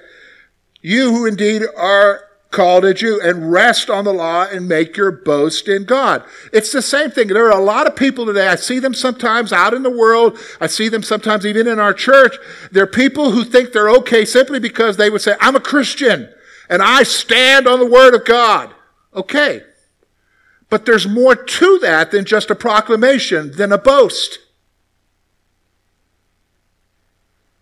You 0.81 1.11
who 1.11 1.27
indeed 1.27 1.61
are 1.77 2.26
called 2.51 2.85
a 2.85 2.93
Jew 2.93 3.19
and 3.21 3.51
rest 3.51 3.89
on 3.89 4.05
the 4.05 4.13
law 4.13 4.45
and 4.45 4.67
make 4.67 4.95
your 4.95 5.11
boast 5.11 5.67
in 5.67 5.83
God. 5.83 6.23
It's 6.53 6.71
the 6.71 6.81
same 6.81 7.11
thing. 7.11 7.27
There 7.27 7.47
are 7.47 7.59
a 7.59 7.63
lot 7.63 7.87
of 7.87 7.95
people 7.95 8.25
today. 8.25 8.47
I 8.47 8.55
see 8.55 8.79
them 8.79 8.93
sometimes 8.93 9.51
out 9.51 9.73
in 9.73 9.83
the 9.83 9.89
world. 9.89 10.37
I 10.61 10.67
see 10.67 10.87
them 10.89 11.03
sometimes 11.03 11.45
even 11.45 11.67
in 11.67 11.79
our 11.79 11.93
church. 11.93 12.35
There 12.71 12.83
are 12.83 12.87
people 12.87 13.31
who 13.31 13.43
think 13.43 13.71
they're 13.71 13.89
okay 13.89 14.23
simply 14.25 14.59
because 14.59 14.97
they 14.97 15.09
would 15.09 15.21
say, 15.21 15.35
I'm 15.41 15.55
a 15.55 15.61
Christian 15.61 16.33
and 16.69 16.81
I 16.81 17.03
stand 17.03 17.67
on 17.67 17.79
the 17.79 17.85
word 17.85 18.13
of 18.13 18.25
God. 18.25 18.73
Okay. 19.13 19.61
But 20.69 20.85
there's 20.85 21.07
more 21.07 21.35
to 21.35 21.79
that 21.79 22.11
than 22.11 22.25
just 22.25 22.49
a 22.49 22.55
proclamation, 22.55 23.51
than 23.51 23.71
a 23.71 23.77
boast. 23.77 24.39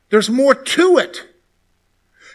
There's 0.09 0.29
more 0.29 0.55
to 0.55 0.97
it. 0.97 1.23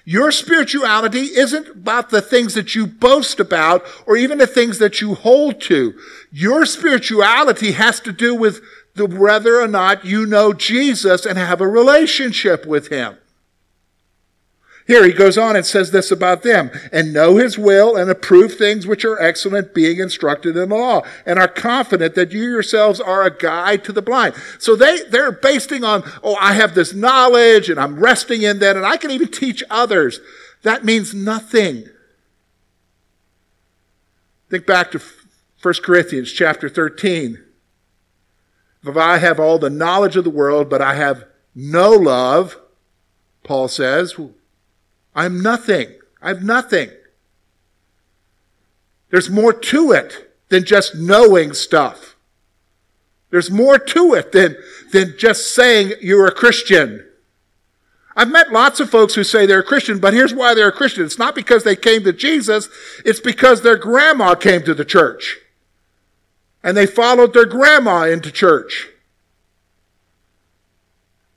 Your 0.04 0.32
spirituality 0.32 1.36
isn't 1.36 1.68
about 1.68 2.10
the 2.10 2.22
things 2.22 2.54
that 2.54 2.74
you 2.74 2.86
boast 2.86 3.38
about 3.38 3.84
or 4.06 4.16
even 4.16 4.38
the 4.38 4.46
things 4.46 4.78
that 4.78 5.00
you 5.00 5.14
hold 5.14 5.60
to. 5.62 5.98
Your 6.30 6.64
spirituality 6.66 7.72
has 7.72 8.00
to 8.00 8.12
do 8.12 8.34
with 8.34 8.60
the, 8.94 9.06
whether 9.06 9.60
or 9.60 9.68
not 9.68 10.04
you 10.04 10.26
know 10.26 10.52
Jesus 10.52 11.26
and 11.26 11.38
have 11.38 11.60
a 11.60 11.68
relationship 11.68 12.66
with 12.66 12.88
Him. 12.88 13.16
Here 14.90 15.04
he 15.04 15.12
goes 15.12 15.38
on 15.38 15.54
and 15.54 15.64
says 15.64 15.92
this 15.92 16.10
about 16.10 16.42
them 16.42 16.68
and 16.90 17.12
know 17.12 17.36
his 17.36 17.56
will 17.56 17.94
and 17.94 18.10
approve 18.10 18.54
things 18.54 18.88
which 18.88 19.04
are 19.04 19.22
excellent, 19.22 19.72
being 19.72 20.00
instructed 20.00 20.56
in 20.56 20.68
the 20.68 20.76
law, 20.76 21.02
and 21.24 21.38
are 21.38 21.46
confident 21.46 22.16
that 22.16 22.32
you 22.32 22.42
yourselves 22.42 22.98
are 22.98 23.22
a 23.22 23.30
guide 23.30 23.84
to 23.84 23.92
the 23.92 24.02
blind. 24.02 24.34
So 24.58 24.74
they, 24.74 24.98
they're 25.08 25.30
basing 25.30 25.84
on, 25.84 26.02
oh, 26.24 26.34
I 26.40 26.54
have 26.54 26.74
this 26.74 26.92
knowledge 26.92 27.70
and 27.70 27.78
I'm 27.78 28.00
resting 28.00 28.42
in 28.42 28.58
that 28.58 28.74
and 28.76 28.84
I 28.84 28.96
can 28.96 29.12
even 29.12 29.28
teach 29.28 29.62
others. 29.70 30.18
That 30.64 30.84
means 30.84 31.14
nothing. 31.14 31.84
Think 34.50 34.66
back 34.66 34.90
to 34.90 35.00
1 35.62 35.74
Corinthians 35.84 36.32
chapter 36.32 36.68
13. 36.68 37.38
If 38.84 38.96
I 38.96 39.18
have 39.18 39.38
all 39.38 39.60
the 39.60 39.70
knowledge 39.70 40.16
of 40.16 40.24
the 40.24 40.30
world, 40.30 40.68
but 40.68 40.82
I 40.82 40.94
have 40.94 41.26
no 41.54 41.92
love, 41.92 42.58
Paul 43.44 43.68
says, 43.68 44.18
I'm 45.14 45.42
nothing. 45.42 45.88
I'm 46.22 46.44
nothing. 46.44 46.90
There's 49.10 49.30
more 49.30 49.52
to 49.52 49.92
it 49.92 50.34
than 50.48 50.64
just 50.64 50.94
knowing 50.94 51.52
stuff. 51.52 52.16
There's 53.30 53.50
more 53.50 53.78
to 53.78 54.14
it 54.14 54.32
than, 54.32 54.56
than 54.92 55.14
just 55.18 55.54
saying 55.54 55.92
you're 56.00 56.26
a 56.26 56.34
Christian. 56.34 57.06
I've 58.16 58.30
met 58.30 58.52
lots 58.52 58.80
of 58.80 58.90
folks 58.90 59.14
who 59.14 59.24
say 59.24 59.46
they're 59.46 59.60
a 59.60 59.64
Christian, 59.64 60.00
but 60.00 60.12
here's 60.12 60.34
why 60.34 60.54
they're 60.54 60.68
a 60.68 60.72
Christian. 60.72 61.04
It's 61.04 61.18
not 61.18 61.34
because 61.34 61.62
they 61.62 61.76
came 61.76 62.02
to 62.04 62.12
Jesus, 62.12 62.68
it's 63.04 63.20
because 63.20 63.62
their 63.62 63.76
grandma 63.76 64.34
came 64.34 64.62
to 64.64 64.74
the 64.74 64.84
church. 64.84 65.38
And 66.62 66.76
they 66.76 66.86
followed 66.86 67.32
their 67.32 67.46
grandma 67.46 68.02
into 68.02 68.30
church. 68.30 68.88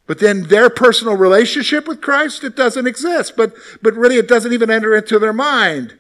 But 0.05 0.19
then 0.19 0.43
their 0.43 0.69
personal 0.69 1.15
relationship 1.15 1.87
with 1.87 2.01
Christ, 2.01 2.43
it 2.43 2.55
doesn't 2.55 2.87
exist. 2.87 3.37
But, 3.37 3.53
but 3.81 3.93
really, 3.93 4.17
it 4.17 4.27
doesn't 4.27 4.51
even 4.51 4.69
enter 4.69 4.95
into 4.95 5.17
their 5.17 5.33
mind. 5.33 5.97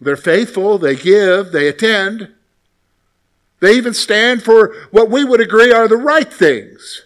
They're 0.00 0.16
faithful, 0.16 0.78
they 0.78 0.96
give, 0.96 1.52
they 1.52 1.68
attend. 1.68 2.32
They 3.60 3.72
even 3.74 3.94
stand 3.94 4.42
for 4.42 4.74
what 4.90 5.10
we 5.10 5.24
would 5.24 5.40
agree 5.40 5.72
are 5.72 5.88
the 5.88 5.96
right 5.96 6.32
things. 6.32 7.04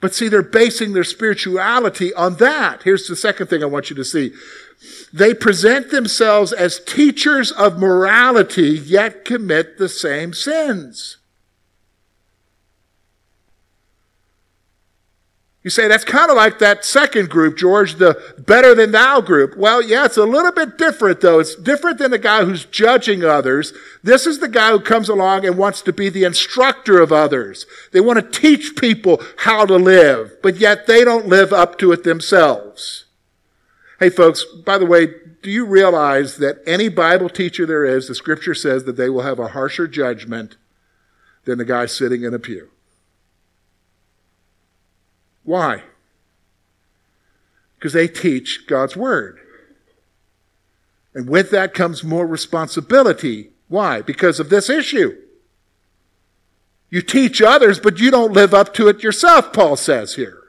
But 0.00 0.14
see, 0.14 0.28
they're 0.28 0.42
basing 0.42 0.92
their 0.92 1.04
spirituality 1.04 2.12
on 2.12 2.36
that. 2.36 2.82
Here's 2.82 3.08
the 3.08 3.16
second 3.16 3.46
thing 3.46 3.62
I 3.62 3.66
want 3.66 3.88
you 3.88 3.96
to 3.96 4.04
see. 4.04 4.34
They 5.12 5.32
present 5.32 5.90
themselves 5.90 6.52
as 6.52 6.80
teachers 6.84 7.50
of 7.52 7.78
morality, 7.78 8.70
yet 8.70 9.24
commit 9.24 9.78
the 9.78 9.88
same 9.88 10.34
sins. 10.34 11.18
You 15.64 15.70
say 15.70 15.88
that's 15.88 16.04
kind 16.04 16.30
of 16.30 16.36
like 16.36 16.58
that 16.58 16.84
second 16.84 17.30
group, 17.30 17.56
George, 17.56 17.94
the 17.94 18.34
better 18.36 18.74
than 18.74 18.92
thou 18.92 19.22
group. 19.22 19.56
Well, 19.56 19.80
yeah, 19.80 20.04
it's 20.04 20.18
a 20.18 20.24
little 20.24 20.52
bit 20.52 20.76
different 20.76 21.22
though. 21.22 21.38
It's 21.40 21.56
different 21.56 21.96
than 21.96 22.10
the 22.10 22.18
guy 22.18 22.44
who's 22.44 22.66
judging 22.66 23.24
others. 23.24 23.72
This 24.02 24.26
is 24.26 24.40
the 24.40 24.48
guy 24.48 24.72
who 24.72 24.80
comes 24.80 25.08
along 25.08 25.46
and 25.46 25.56
wants 25.56 25.80
to 25.82 25.92
be 25.92 26.10
the 26.10 26.24
instructor 26.24 27.00
of 27.00 27.12
others. 27.12 27.64
They 27.92 28.02
want 28.02 28.18
to 28.18 28.40
teach 28.40 28.76
people 28.76 29.22
how 29.38 29.64
to 29.64 29.76
live, 29.76 30.36
but 30.42 30.56
yet 30.56 30.86
they 30.86 31.02
don't 31.02 31.28
live 31.28 31.50
up 31.50 31.78
to 31.78 31.92
it 31.92 32.04
themselves. 32.04 33.06
Hey 34.00 34.10
folks, 34.10 34.44
by 34.44 34.76
the 34.76 34.84
way, 34.84 35.06
do 35.42 35.50
you 35.50 35.64
realize 35.64 36.36
that 36.38 36.58
any 36.66 36.90
Bible 36.90 37.30
teacher 37.30 37.64
there 37.64 37.86
is, 37.86 38.06
the 38.06 38.14
scripture 38.14 38.54
says 38.54 38.84
that 38.84 38.98
they 38.98 39.08
will 39.08 39.22
have 39.22 39.38
a 39.38 39.48
harsher 39.48 39.88
judgment 39.88 40.56
than 41.46 41.56
the 41.56 41.64
guy 41.64 41.86
sitting 41.86 42.22
in 42.22 42.34
a 42.34 42.38
pew? 42.38 42.68
Why? 45.44 45.82
Because 47.76 47.92
they 47.92 48.08
teach 48.08 48.66
God's 48.66 48.96
word. 48.96 49.38
And 51.14 51.28
with 51.28 51.50
that 51.50 51.74
comes 51.74 52.02
more 52.02 52.26
responsibility. 52.26 53.50
Why? 53.68 54.02
Because 54.02 54.40
of 54.40 54.48
this 54.48 54.68
issue. 54.68 55.16
You 56.90 57.02
teach 57.02 57.40
others, 57.40 57.78
but 57.78 58.00
you 58.00 58.10
don't 58.10 58.32
live 58.32 58.54
up 58.54 58.74
to 58.74 58.88
it 58.88 59.02
yourself, 59.02 59.52
Paul 59.52 59.76
says 59.76 60.14
here. 60.14 60.40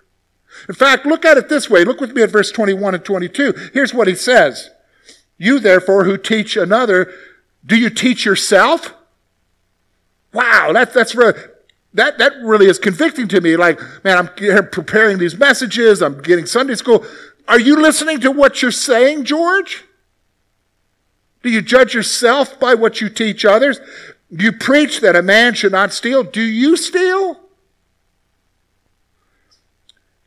In 0.69 0.75
fact, 0.75 1.05
look 1.05 1.25
at 1.25 1.37
it 1.37 1.49
this 1.49 1.69
way. 1.69 1.83
Look 1.83 1.99
with 1.99 2.13
me 2.13 2.21
at 2.21 2.31
verse 2.31 2.51
21 2.51 2.95
and 2.95 3.03
22. 3.03 3.53
Here's 3.73 3.93
what 3.93 4.07
he 4.07 4.15
says. 4.15 4.69
You 5.37 5.59
therefore 5.59 6.05
who 6.05 6.17
teach 6.17 6.55
another, 6.55 7.11
do 7.65 7.75
you 7.75 7.89
teach 7.89 8.25
yourself? 8.25 8.93
Wow, 10.33 10.71
that, 10.73 10.93
that's 10.93 11.15
really, 11.15 11.39
that, 11.95 12.17
that 12.17 12.33
really 12.43 12.67
is 12.67 12.77
convicting 12.77 13.27
to 13.29 13.41
me. 13.41 13.55
Like, 13.55 13.79
man, 14.03 14.17
I'm 14.17 14.67
preparing 14.67 15.17
these 15.17 15.37
messages. 15.37 16.01
I'm 16.01 16.21
getting 16.21 16.45
Sunday 16.45 16.75
school. 16.75 17.05
Are 17.47 17.59
you 17.59 17.81
listening 17.81 18.19
to 18.21 18.31
what 18.31 18.61
you're 18.61 18.71
saying, 18.71 19.23
George? 19.23 19.85
Do 21.41 21.49
you 21.49 21.61
judge 21.61 21.93
yourself 21.93 22.59
by 22.59 22.73
what 22.73 22.99
you 22.99 23.07
teach 23.07 23.45
others? 23.45 23.79
You 24.29 24.51
preach 24.51 24.99
that 25.01 25.15
a 25.15 25.21
man 25.21 25.53
should 25.53 25.71
not 25.71 25.93
steal. 25.93 26.23
Do 26.23 26.41
you 26.41 26.75
steal? 26.75 27.39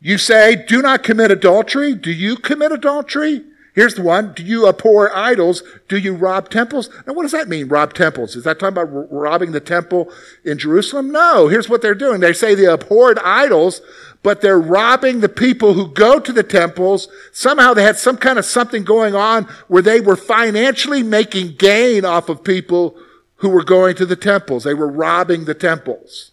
You 0.00 0.16
say, 0.16 0.64
do 0.66 0.80
not 0.80 1.02
commit 1.02 1.30
adultery. 1.30 1.94
Do 1.94 2.10
you 2.10 2.36
commit 2.36 2.72
adultery? 2.72 3.44
Here's 3.78 3.94
the 3.94 4.02
one. 4.02 4.32
Do 4.32 4.42
you 4.42 4.66
abhor 4.66 5.16
idols? 5.16 5.62
Do 5.86 5.98
you 5.98 6.12
rob 6.12 6.48
temples? 6.48 6.90
Now, 7.06 7.12
what 7.12 7.22
does 7.22 7.30
that 7.30 7.46
mean, 7.46 7.68
rob 7.68 7.94
temples? 7.94 8.34
Is 8.34 8.42
that 8.42 8.58
talking 8.58 8.76
about 8.76 9.06
robbing 9.12 9.52
the 9.52 9.60
temple 9.60 10.10
in 10.44 10.58
Jerusalem? 10.58 11.12
No. 11.12 11.46
Here's 11.46 11.68
what 11.68 11.80
they're 11.80 11.94
doing. 11.94 12.18
They 12.18 12.32
say 12.32 12.56
they 12.56 12.64
abhorred 12.64 13.20
idols, 13.20 13.80
but 14.24 14.40
they're 14.40 14.58
robbing 14.58 15.20
the 15.20 15.28
people 15.28 15.74
who 15.74 15.92
go 15.92 16.18
to 16.18 16.32
the 16.32 16.42
temples. 16.42 17.06
Somehow 17.30 17.72
they 17.72 17.84
had 17.84 17.96
some 17.96 18.16
kind 18.16 18.36
of 18.36 18.44
something 18.44 18.82
going 18.82 19.14
on 19.14 19.44
where 19.68 19.80
they 19.80 20.00
were 20.00 20.16
financially 20.16 21.04
making 21.04 21.54
gain 21.54 22.04
off 22.04 22.28
of 22.28 22.42
people 22.42 22.98
who 23.36 23.48
were 23.48 23.62
going 23.62 23.94
to 23.94 24.06
the 24.06 24.16
temples. 24.16 24.64
They 24.64 24.74
were 24.74 24.90
robbing 24.90 25.44
the 25.44 25.54
temples. 25.54 26.32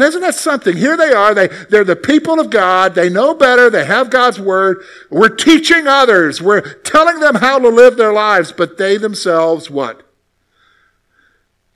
Isn't 0.00 0.22
that 0.22 0.34
something? 0.34 0.76
Here 0.76 0.96
they 0.96 1.12
are. 1.12 1.34
They, 1.34 1.48
they're 1.48 1.84
the 1.84 1.96
people 1.96 2.40
of 2.40 2.48
God. 2.48 2.94
They 2.94 3.10
know 3.10 3.34
better. 3.34 3.68
They 3.68 3.84
have 3.84 4.08
God's 4.08 4.40
word. 4.40 4.82
We're 5.10 5.28
teaching 5.28 5.86
others. 5.86 6.40
We're 6.40 6.62
telling 6.80 7.20
them 7.20 7.36
how 7.36 7.58
to 7.58 7.68
live 7.68 7.96
their 7.98 8.12
lives, 8.12 8.52
but 8.52 8.78
they 8.78 8.96
themselves, 8.96 9.70
what? 9.70 10.02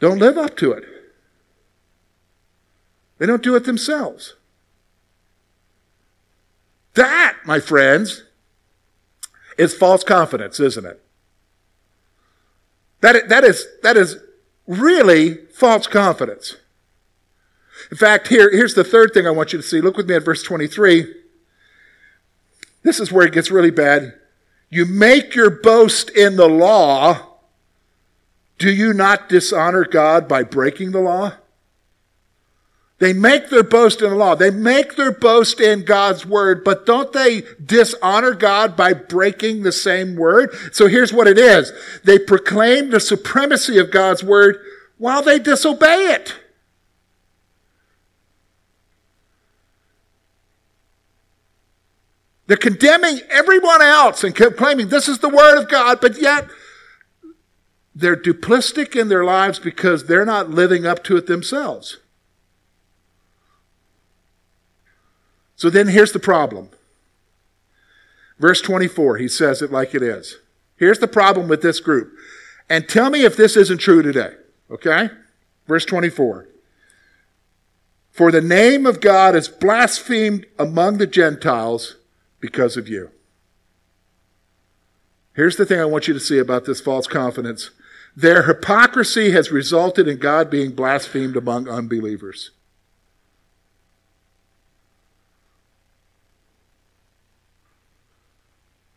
Don't 0.00 0.18
live 0.18 0.38
up 0.38 0.56
to 0.58 0.72
it. 0.72 0.84
They 3.18 3.26
don't 3.26 3.42
do 3.42 3.54
it 3.54 3.64
themselves. 3.64 4.34
That, 6.94 7.36
my 7.44 7.60
friends, 7.60 8.22
is 9.58 9.74
false 9.74 10.04
confidence, 10.04 10.58
isn't 10.58 10.86
it? 10.86 11.02
That, 13.02 13.28
that, 13.28 13.44
is, 13.44 13.66
that 13.82 13.98
is 13.98 14.16
really 14.66 15.34
false 15.52 15.86
confidence. 15.86 16.56
In 17.90 17.96
fact, 17.96 18.28
here, 18.28 18.50
here's 18.50 18.74
the 18.74 18.84
third 18.84 19.12
thing 19.14 19.26
I 19.26 19.30
want 19.30 19.52
you 19.52 19.58
to 19.60 19.66
see. 19.66 19.80
Look 19.80 19.96
with 19.96 20.08
me 20.08 20.16
at 20.16 20.24
verse 20.24 20.42
23. 20.42 21.14
This 22.82 23.00
is 23.00 23.12
where 23.12 23.26
it 23.26 23.32
gets 23.32 23.50
really 23.50 23.70
bad. 23.70 24.14
You 24.70 24.84
make 24.86 25.34
your 25.34 25.50
boast 25.50 26.10
in 26.10 26.36
the 26.36 26.48
law. 26.48 27.38
Do 28.58 28.70
you 28.70 28.92
not 28.92 29.28
dishonor 29.28 29.84
God 29.84 30.26
by 30.26 30.42
breaking 30.42 30.92
the 30.92 31.00
law? 31.00 31.32
They 32.98 33.12
make 33.12 33.50
their 33.50 33.62
boast 33.62 34.00
in 34.00 34.08
the 34.08 34.16
law. 34.16 34.34
They 34.34 34.50
make 34.50 34.96
their 34.96 35.12
boast 35.12 35.60
in 35.60 35.84
God's 35.84 36.24
word, 36.24 36.64
but 36.64 36.86
don't 36.86 37.12
they 37.12 37.42
dishonor 37.62 38.32
God 38.32 38.74
by 38.74 38.94
breaking 38.94 39.62
the 39.62 39.72
same 39.72 40.16
word? 40.16 40.50
So 40.72 40.86
here's 40.86 41.12
what 41.12 41.26
it 41.26 41.38
is. 41.38 41.72
They 42.04 42.18
proclaim 42.18 42.90
the 42.90 43.00
supremacy 43.00 43.78
of 43.78 43.90
God's 43.90 44.24
word 44.24 44.58
while 44.96 45.22
they 45.22 45.38
disobey 45.38 46.12
it. 46.14 46.34
They're 52.46 52.56
condemning 52.56 53.20
everyone 53.28 53.82
else 53.82 54.22
and 54.22 54.34
claiming 54.34 54.88
this 54.88 55.08
is 55.08 55.18
the 55.18 55.28
Word 55.28 55.58
of 55.58 55.68
God, 55.68 56.00
but 56.00 56.20
yet 56.20 56.48
they're 57.94 58.14
duplistic 58.14 58.94
in 58.94 59.08
their 59.08 59.24
lives 59.24 59.58
because 59.58 60.04
they're 60.04 60.24
not 60.24 60.50
living 60.50 60.86
up 60.86 61.02
to 61.04 61.16
it 61.16 61.26
themselves. 61.26 61.98
So 65.56 65.70
then 65.70 65.88
here's 65.88 66.12
the 66.12 66.18
problem. 66.18 66.68
Verse 68.38 68.60
24, 68.60 69.16
he 69.16 69.28
says 69.28 69.62
it 69.62 69.72
like 69.72 69.94
it 69.94 70.02
is. 70.02 70.36
Here's 70.76 70.98
the 70.98 71.08
problem 71.08 71.48
with 71.48 71.62
this 71.62 71.80
group. 71.80 72.12
And 72.68 72.88
tell 72.88 73.08
me 73.08 73.24
if 73.24 73.36
this 73.36 73.56
isn't 73.56 73.78
true 73.78 74.02
today. 74.02 74.34
Okay? 74.70 75.08
Verse 75.66 75.86
24. 75.86 76.46
For 78.10 78.30
the 78.30 78.42
name 78.42 78.84
of 78.84 79.00
God 79.00 79.34
is 79.34 79.48
blasphemed 79.48 80.46
among 80.58 80.98
the 80.98 81.06
Gentiles 81.06 81.96
because 82.46 82.76
of 82.76 82.88
you. 82.88 83.10
Here's 85.34 85.56
the 85.56 85.66
thing 85.66 85.80
I 85.80 85.84
want 85.84 86.06
you 86.06 86.14
to 86.14 86.20
see 86.20 86.38
about 86.38 86.64
this 86.64 86.80
false 86.80 87.08
confidence 87.08 87.70
their 88.14 88.44
hypocrisy 88.44 89.32
has 89.32 89.50
resulted 89.50 90.06
in 90.06 90.18
God 90.18 90.48
being 90.48 90.70
blasphemed 90.70 91.36
among 91.36 91.68
unbelievers. 91.68 92.52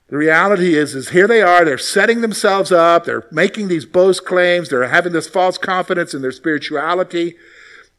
The 0.08 0.18
reality 0.18 0.76
is, 0.76 0.96
is 0.96 1.10
here 1.10 1.28
they 1.28 1.42
are, 1.42 1.66
they're 1.66 1.78
setting 1.78 2.22
themselves 2.22 2.72
up, 2.72 3.06
they're 3.06 3.28
making 3.32 3.68
these 3.68 3.86
boast 3.86 4.26
claims, 4.26 4.70
they're 4.70 4.88
having 4.88 5.12
this 5.12 5.28
false 5.28 5.58
confidence 5.58 6.14
in 6.14 6.22
their 6.22 6.32
spirituality, 6.32 7.36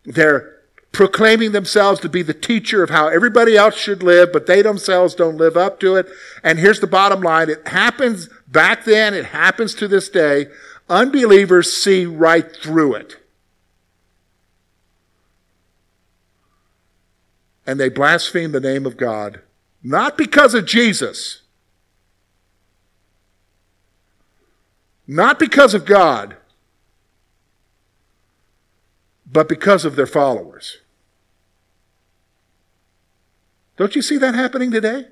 they're 0.05 0.60
proclaiming 0.93 1.53
themselves 1.53 2.01
to 2.01 2.09
be 2.09 2.23
the 2.23 2.35
teacher 2.35 2.83
of 2.83 2.91
how 2.91 3.09
everybody 3.09 3.57
else 3.57 3.77
should 3.77 4.03
live, 4.03 4.33
but 4.33 4.47
they 4.47 4.61
themselves 4.63 5.15
don't 5.15 5.37
live 5.37 5.57
up 5.57 5.79
to 5.81 5.97
it. 5.97 6.09
And 6.43 6.59
here's 6.59 6.81
the 6.81 6.87
bottom 6.87 7.21
line. 7.21 7.49
It 7.49 7.67
happens 7.69 8.29
back 8.49 8.85
then. 8.85 9.15
It 9.15 9.27
happens 9.27 9.75
to 9.77 9.89
this 9.89 10.09
day. 10.09 10.49
Unbelievers 10.89 11.73
see 11.73 12.07
right 12.07 12.55
through 12.57 12.95
it. 12.95 13.17
And 17.67 17.79
they 17.79 17.89
blaspheme 17.89 18.51
the 18.51 18.61
name 18.61 18.85
of 18.85 18.97
God, 18.97 19.43
not 19.83 20.19
because 20.19 20.55
of 20.55 20.67
Jesus, 20.67 21.43
not 25.07 25.39
because 25.39 25.73
of 25.73 25.85
God, 25.85 26.37
but 29.33 29.49
because 29.49 29.85
of 29.85 29.97
their 29.97 30.07
followers. 30.07 30.79
Don't 33.77 33.95
you 33.95 34.03
see 34.03 34.19
that 34.19 34.35
happening 34.35 34.71
today? 34.71 35.07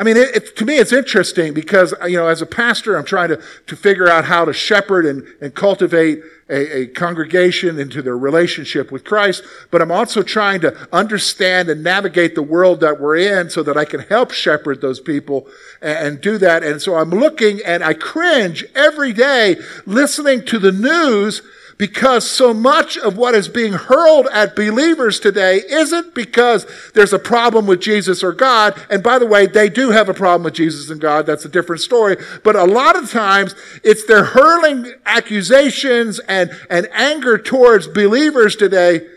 I 0.00 0.02
mean, 0.02 0.16
it, 0.16 0.34
it, 0.34 0.56
to 0.56 0.64
me, 0.64 0.78
it's 0.78 0.94
interesting 0.94 1.52
because, 1.52 1.92
you 2.06 2.16
know, 2.16 2.26
as 2.26 2.40
a 2.40 2.46
pastor, 2.46 2.96
I'm 2.96 3.04
trying 3.04 3.28
to, 3.28 3.42
to 3.66 3.76
figure 3.76 4.08
out 4.08 4.24
how 4.24 4.46
to 4.46 4.52
shepherd 4.54 5.04
and, 5.04 5.26
and 5.42 5.54
cultivate 5.54 6.20
a, 6.48 6.78
a 6.78 6.86
congregation 6.86 7.78
into 7.78 8.00
their 8.00 8.16
relationship 8.16 8.90
with 8.90 9.04
Christ. 9.04 9.44
But 9.70 9.82
I'm 9.82 9.92
also 9.92 10.22
trying 10.22 10.62
to 10.62 10.88
understand 10.90 11.68
and 11.68 11.84
navigate 11.84 12.34
the 12.34 12.42
world 12.42 12.80
that 12.80 12.98
we're 12.98 13.18
in 13.18 13.50
so 13.50 13.62
that 13.62 13.76
I 13.76 13.84
can 13.84 14.00
help 14.00 14.30
shepherd 14.30 14.80
those 14.80 15.00
people 15.00 15.46
and, 15.82 15.98
and 15.98 16.20
do 16.22 16.38
that. 16.38 16.64
And 16.64 16.80
so 16.80 16.94
I'm 16.94 17.10
looking 17.10 17.60
and 17.66 17.84
I 17.84 17.92
cringe 17.92 18.64
every 18.74 19.12
day 19.12 19.56
listening 19.84 20.46
to 20.46 20.58
the 20.58 20.72
news 20.72 21.42
because 21.80 22.30
so 22.30 22.52
much 22.52 22.98
of 22.98 23.16
what 23.16 23.34
is 23.34 23.48
being 23.48 23.72
hurled 23.72 24.26
at 24.34 24.54
believers 24.54 25.18
today 25.18 25.62
isn't 25.66 26.14
because 26.14 26.66
there's 26.92 27.14
a 27.14 27.18
problem 27.18 27.66
with 27.66 27.80
Jesus 27.80 28.22
or 28.22 28.34
God. 28.34 28.78
And 28.90 29.02
by 29.02 29.18
the 29.18 29.24
way, 29.24 29.46
they 29.46 29.70
do 29.70 29.88
have 29.88 30.10
a 30.10 30.12
problem 30.12 30.42
with 30.42 30.52
Jesus 30.52 30.90
and 30.90 31.00
God. 31.00 31.24
That's 31.24 31.46
a 31.46 31.48
different 31.48 31.80
story. 31.80 32.18
But 32.44 32.54
a 32.54 32.64
lot 32.64 32.96
of 32.96 33.10
times 33.10 33.54
it's 33.82 34.04
they're 34.04 34.24
hurling 34.24 34.92
accusations 35.06 36.18
and, 36.28 36.50
and 36.68 36.86
anger 36.92 37.38
towards 37.38 37.88
believers 37.88 38.56
today 38.56 39.08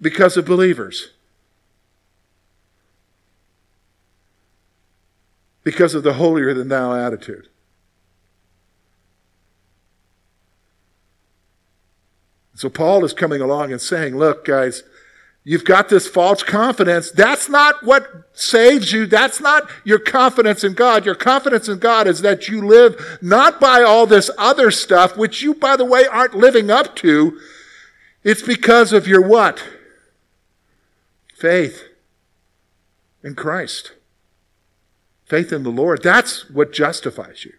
because 0.00 0.36
of 0.36 0.46
believers. 0.46 1.10
Because 5.62 5.94
of 5.94 6.02
the 6.02 6.14
holier 6.14 6.52
than 6.52 6.66
thou 6.66 6.92
attitude. 6.92 7.46
So 12.62 12.68
Paul 12.68 13.04
is 13.04 13.12
coming 13.12 13.40
along 13.40 13.72
and 13.72 13.80
saying, 13.80 14.16
look, 14.16 14.44
guys, 14.44 14.84
You've 15.44 15.64
got 15.64 15.88
this 15.88 16.06
false 16.06 16.44
confidence. 16.44 17.10
That's 17.10 17.48
not 17.48 17.82
what 17.82 18.28
saves 18.32 18.92
you. 18.92 19.06
That's 19.06 19.40
not 19.40 19.68
your 19.82 19.98
confidence 19.98 20.62
in 20.62 20.74
God. 20.74 21.04
Your 21.04 21.16
confidence 21.16 21.68
in 21.68 21.80
God 21.80 22.06
is 22.06 22.20
that 22.20 22.46
you 22.46 22.64
live 22.64 23.18
not 23.20 23.58
by 23.58 23.82
all 23.82 24.06
this 24.06 24.30
other 24.38 24.70
stuff, 24.70 25.16
which 25.16 25.42
you, 25.42 25.54
by 25.54 25.74
the 25.74 25.84
way, 25.84 26.06
aren't 26.06 26.36
living 26.36 26.70
up 26.70 26.94
to. 26.98 27.40
It's 28.22 28.40
because 28.40 28.92
of 28.92 29.08
your 29.08 29.20
what? 29.20 29.64
Faith 31.34 31.88
in 33.24 33.34
Christ. 33.34 33.94
Faith 35.24 35.52
in 35.52 35.64
the 35.64 35.70
Lord. 35.70 36.04
That's 36.04 36.48
what 36.50 36.72
justifies 36.72 37.44
you. 37.44 37.54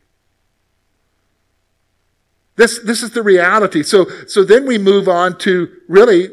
This, 2.55 2.79
this 2.79 3.01
is 3.01 3.11
the 3.11 3.23
reality. 3.23 3.83
So, 3.83 4.07
so 4.27 4.43
then 4.43 4.65
we 4.65 4.77
move 4.77 5.07
on 5.07 5.37
to 5.39 5.69
really 5.87 6.29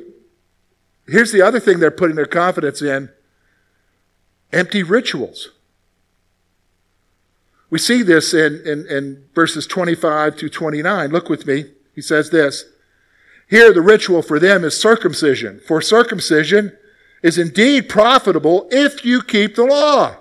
Here's 1.10 1.32
the 1.32 1.42
other 1.42 1.58
thing 1.58 1.80
they're 1.80 1.90
putting 1.90 2.16
their 2.16 2.24
confidence 2.24 2.80
in 2.80 3.10
empty 4.52 4.82
rituals. 4.82 5.50
We 7.68 7.78
see 7.78 8.02
this 8.02 8.32
in, 8.32 8.62
in, 8.64 8.86
in, 8.86 9.24
verses 9.34 9.66
25 9.66 10.36
to 10.36 10.48
29. 10.48 11.10
Look 11.10 11.28
with 11.28 11.46
me. 11.46 11.66
He 11.94 12.00
says 12.00 12.30
this 12.30 12.64
Here, 13.48 13.72
the 13.72 13.80
ritual 13.80 14.22
for 14.22 14.38
them 14.38 14.64
is 14.64 14.80
circumcision, 14.80 15.60
for 15.66 15.80
circumcision 15.80 16.76
is 17.22 17.38
indeed 17.38 17.88
profitable 17.88 18.68
if 18.70 19.04
you 19.04 19.22
keep 19.22 19.56
the 19.56 19.64
law. 19.64 20.16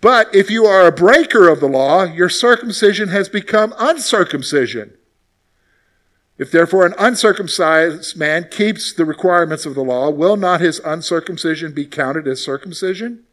But 0.00 0.32
if 0.34 0.50
you 0.50 0.64
are 0.64 0.86
a 0.86 0.92
breaker 0.92 1.48
of 1.48 1.60
the 1.60 1.66
law, 1.66 2.04
your 2.04 2.28
circumcision 2.28 3.08
has 3.08 3.28
become 3.28 3.74
uncircumcision. 3.78 4.94
If 6.38 6.52
therefore 6.52 6.86
an 6.86 6.94
uncircumcised 6.98 8.16
man 8.16 8.48
keeps 8.48 8.92
the 8.92 9.04
requirements 9.04 9.66
of 9.66 9.74
the 9.74 9.82
law, 9.82 10.08
will 10.10 10.36
not 10.36 10.60
his 10.60 10.80
uncircumcision 10.84 11.72
be 11.72 11.84
counted 11.84 12.28
as 12.28 12.44
circumcision? 12.44 13.24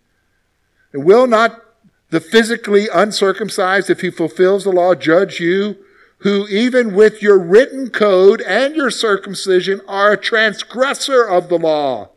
And 0.91 1.05
will 1.05 1.27
not 1.27 1.61
the 2.09 2.19
physically 2.19 2.87
uncircumcised, 2.91 3.89
if 3.89 4.01
he 4.01 4.09
fulfills 4.09 4.63
the 4.63 4.71
law, 4.71 4.95
judge 4.95 5.39
you, 5.39 5.77
who 6.19 6.47
even 6.47 6.95
with 6.95 7.21
your 7.21 7.37
written 7.37 7.89
code 7.89 8.41
and 8.41 8.75
your 8.75 8.89
circumcision 8.89 9.81
are 9.87 10.13
a 10.13 10.17
transgressor 10.17 11.23
of 11.23 11.49
the 11.49 11.59
law? 11.59 12.09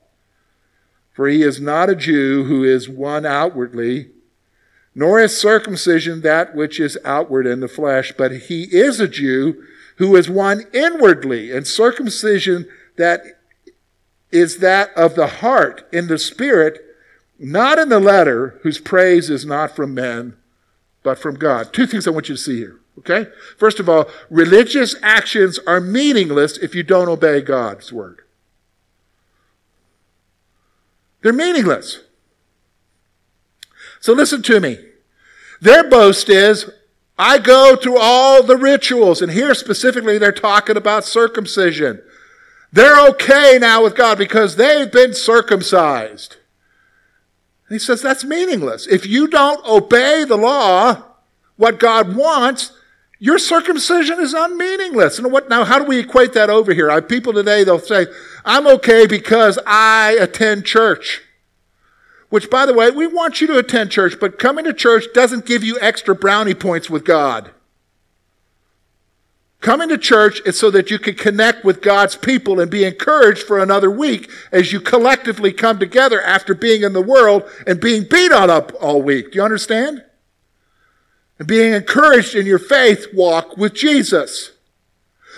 For 1.13 1.29
he 1.29 1.43
is 1.43 1.61
not 1.61 1.91
a 1.91 1.97
Jew 1.97 2.45
who 2.45 2.65
is 2.65 2.89
one 2.89 3.27
outwardly, 3.27 4.11
nor 4.99 5.21
is 5.21 5.41
circumcision 5.41 6.23
that 6.23 6.57
which 6.57 6.81
is 6.81 6.99
outward 7.05 7.47
in 7.47 7.61
the 7.61 7.69
flesh, 7.69 8.13
but 8.19 8.33
he 8.33 8.65
is 8.65 8.99
a 8.99 9.07
Jew 9.07 9.65
who 9.99 10.17
is 10.17 10.29
one 10.29 10.65
inwardly, 10.73 11.53
and 11.53 11.65
circumcision 11.65 12.69
that 12.97 13.21
is 14.33 14.59
that 14.59 14.91
of 14.97 15.15
the 15.15 15.29
heart 15.29 15.89
in 15.93 16.09
the 16.09 16.19
spirit, 16.19 16.81
not 17.39 17.79
in 17.79 17.91
the 17.91 18.01
letter, 18.01 18.59
whose 18.65 18.81
praise 18.81 19.31
is 19.31 19.47
not 19.47 19.77
from 19.77 19.95
men, 19.95 20.37
but 21.05 21.17
from 21.17 21.37
God. 21.37 21.73
Two 21.73 21.87
things 21.87 22.09
I 22.09 22.11
want 22.11 22.29
you 22.29 22.35
to 22.35 22.43
see 22.43 22.57
here. 22.57 22.81
Okay? 22.99 23.31
First 23.57 23.79
of 23.79 23.89
all, 23.89 24.09
religious 24.31 24.97
actions 25.01 25.61
are 25.65 25.81
meaningless 25.81 26.59
if 26.59 26.75
you 26.75 26.83
don't 26.83 27.09
obey 27.09 27.41
God's 27.41 27.93
word. 27.93 28.23
They're 31.23 31.33
meaningless. 31.33 32.01
So 34.01 34.13
listen 34.13 34.43
to 34.43 34.59
me. 34.59 34.87
Their 35.61 35.89
boast 35.89 36.29
is, 36.29 36.71
I 37.19 37.39
go 37.39 37.75
through 37.75 37.99
all 37.99 38.43
the 38.43 38.57
rituals, 38.57 39.21
and 39.21 39.33
here 39.33 39.55
specifically 39.55 40.19
they're 40.19 40.33
talking 40.33 40.77
about 40.77 41.05
circumcision. 41.05 42.01
They're 42.73 43.09
okay 43.09 43.59
now 43.61 43.83
with 43.83 43.97
God 43.97 44.19
because 44.19 44.57
they've 44.57 44.91
been 44.91 45.15
circumcised. 45.15 46.37
And 47.69 47.75
he 47.75 47.79
says 47.79 48.03
that's 48.03 48.25
meaningless. 48.25 48.87
If 48.87 49.07
you 49.07 49.27
don't 49.27 49.67
obey 49.67 50.25
the 50.25 50.37
law, 50.37 51.03
what 51.57 51.81
God 51.81 52.15
wants, 52.15 52.73
your 53.19 53.39
circumcision 53.39 54.21
is 54.21 54.33
unmeaningless. 54.33 55.19
And 55.19 55.33
what 55.33 55.49
now? 55.49 55.65
How 55.65 55.79
do 55.79 55.85
we 55.85 55.99
equate 55.99 56.35
that 56.35 56.51
over 56.51 56.73
here? 56.73 56.91
I 56.91 57.01
people 57.01 57.33
today 57.33 57.65
they'll 57.65 57.81
say, 57.81 58.07
"I'm 58.45 58.67
okay 58.69 59.07
because 59.07 59.59
I 59.67 60.17
attend 60.21 60.67
church." 60.67 61.23
Which, 62.31 62.51
by 62.51 62.67
the 62.67 62.75
way, 62.75 62.91
we 62.91 63.07
want 63.07 63.41
you 63.41 63.47
to 63.47 63.59
attend 63.59 63.91
church, 63.91 64.21
but 64.21 64.39
coming 64.39 64.65
to 64.67 64.75
church 64.75 65.05
doesn't 65.15 65.47
give 65.47 65.65
you 65.65 65.79
extra 65.81 66.15
brownie 66.15 66.55
points 66.55 66.91
with 66.91 67.05
God. 67.05 67.53
Coming 69.61 69.89
to 69.89 69.99
church 69.99 70.41
is 70.47 70.59
so 70.59 70.71
that 70.71 70.91
you 70.91 70.99
can 70.99 71.15
connect 71.15 71.65
with 71.65 71.83
God's 71.83 72.15
people 72.15 72.61
and 72.61 72.71
be 72.71 72.85
encouraged 72.85 73.43
for 73.43 73.59
another 73.59 73.91
week 73.91 74.31
as 74.53 74.73
you 74.73 74.81
collectively 74.81 75.53
come 75.53 75.79
together 75.79 76.23
after 76.23 76.55
being 76.55 76.83
in 76.83 76.93
the 76.93 77.03
world 77.03 77.43
and 77.67 77.81
being 77.81 78.05
beat 78.05 78.31
on 78.31 78.51
up 78.51 78.73
all 78.81 79.03
week. 79.03 79.33
Do 79.33 79.39
you 79.39 79.45
understand? 79.45 80.05
And 81.39 81.49
being 81.49 81.73
encouraged 81.73 82.37
in 82.37 82.47
your 82.47 82.61
faith 82.61 83.07
walk 83.13 83.57
with 83.57 83.75
Jesus. 83.75 84.53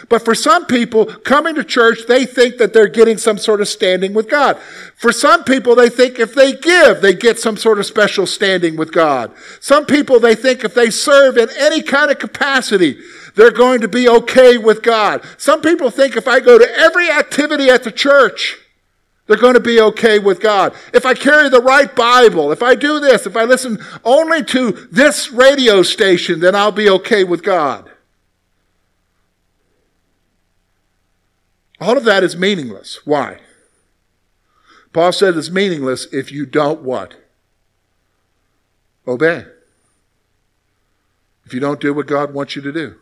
But 0.08 0.24
for 0.24 0.34
some 0.34 0.66
people, 0.66 1.06
coming 1.06 1.54
to 1.56 1.64
church, 1.64 2.00
they 2.08 2.24
think 2.24 2.56
that 2.58 2.72
they're 2.72 2.88
getting 2.88 3.18
some 3.18 3.38
sort 3.38 3.60
of 3.60 3.68
standing 3.68 4.14
with 4.14 4.28
God. 4.28 4.58
For 4.96 5.12
some 5.12 5.44
people, 5.44 5.74
they 5.74 5.88
think 5.88 6.18
if 6.18 6.34
they 6.34 6.52
give, 6.52 7.00
they 7.00 7.14
get 7.14 7.38
some 7.38 7.56
sort 7.56 7.78
of 7.78 7.86
special 7.86 8.26
standing 8.26 8.76
with 8.76 8.92
God. 8.92 9.32
Some 9.60 9.86
people, 9.86 10.18
they 10.18 10.34
think 10.34 10.64
if 10.64 10.74
they 10.74 10.90
serve 10.90 11.36
in 11.36 11.48
any 11.58 11.82
kind 11.82 12.10
of 12.10 12.18
capacity, 12.18 12.98
they're 13.34 13.50
going 13.50 13.80
to 13.80 13.88
be 13.88 14.08
okay 14.08 14.58
with 14.58 14.82
God. 14.82 15.22
Some 15.38 15.60
people 15.60 15.90
think 15.90 16.16
if 16.16 16.26
I 16.26 16.40
go 16.40 16.58
to 16.58 16.78
every 16.78 17.10
activity 17.10 17.68
at 17.68 17.84
the 17.84 17.92
church, 17.92 18.56
they're 19.26 19.36
going 19.36 19.54
to 19.54 19.60
be 19.60 19.80
okay 19.80 20.18
with 20.18 20.40
God. 20.40 20.74
If 20.92 21.06
I 21.06 21.14
carry 21.14 21.48
the 21.48 21.62
right 21.62 21.94
Bible, 21.94 22.50
if 22.50 22.64
I 22.64 22.74
do 22.74 22.98
this, 22.98 23.26
if 23.26 23.36
I 23.36 23.44
listen 23.44 23.78
only 24.04 24.42
to 24.46 24.72
this 24.90 25.30
radio 25.30 25.82
station, 25.82 26.40
then 26.40 26.56
I'll 26.56 26.72
be 26.72 26.90
okay 26.90 27.22
with 27.22 27.44
God. 27.44 27.89
All 31.81 31.97
of 31.97 32.05
that 32.05 32.23
is 32.23 32.37
meaningless. 32.37 33.01
Why? 33.07 33.38
Paul 34.93 35.12
said 35.12 35.37
it's 35.37 35.51
meaningless 35.51 36.07
if 36.12 36.31
you 36.31 36.45
don't 36.45 36.83
what? 36.83 37.14
Obey. 39.07 39.45
If 41.47 41.55
you 41.55 41.61
don't 41.61 41.81
do 41.81 41.95
what 41.95 42.07
God 42.07 42.35
wants 42.35 42.55
you 42.55 42.62
to 42.62 42.73
do. 42.73 42.97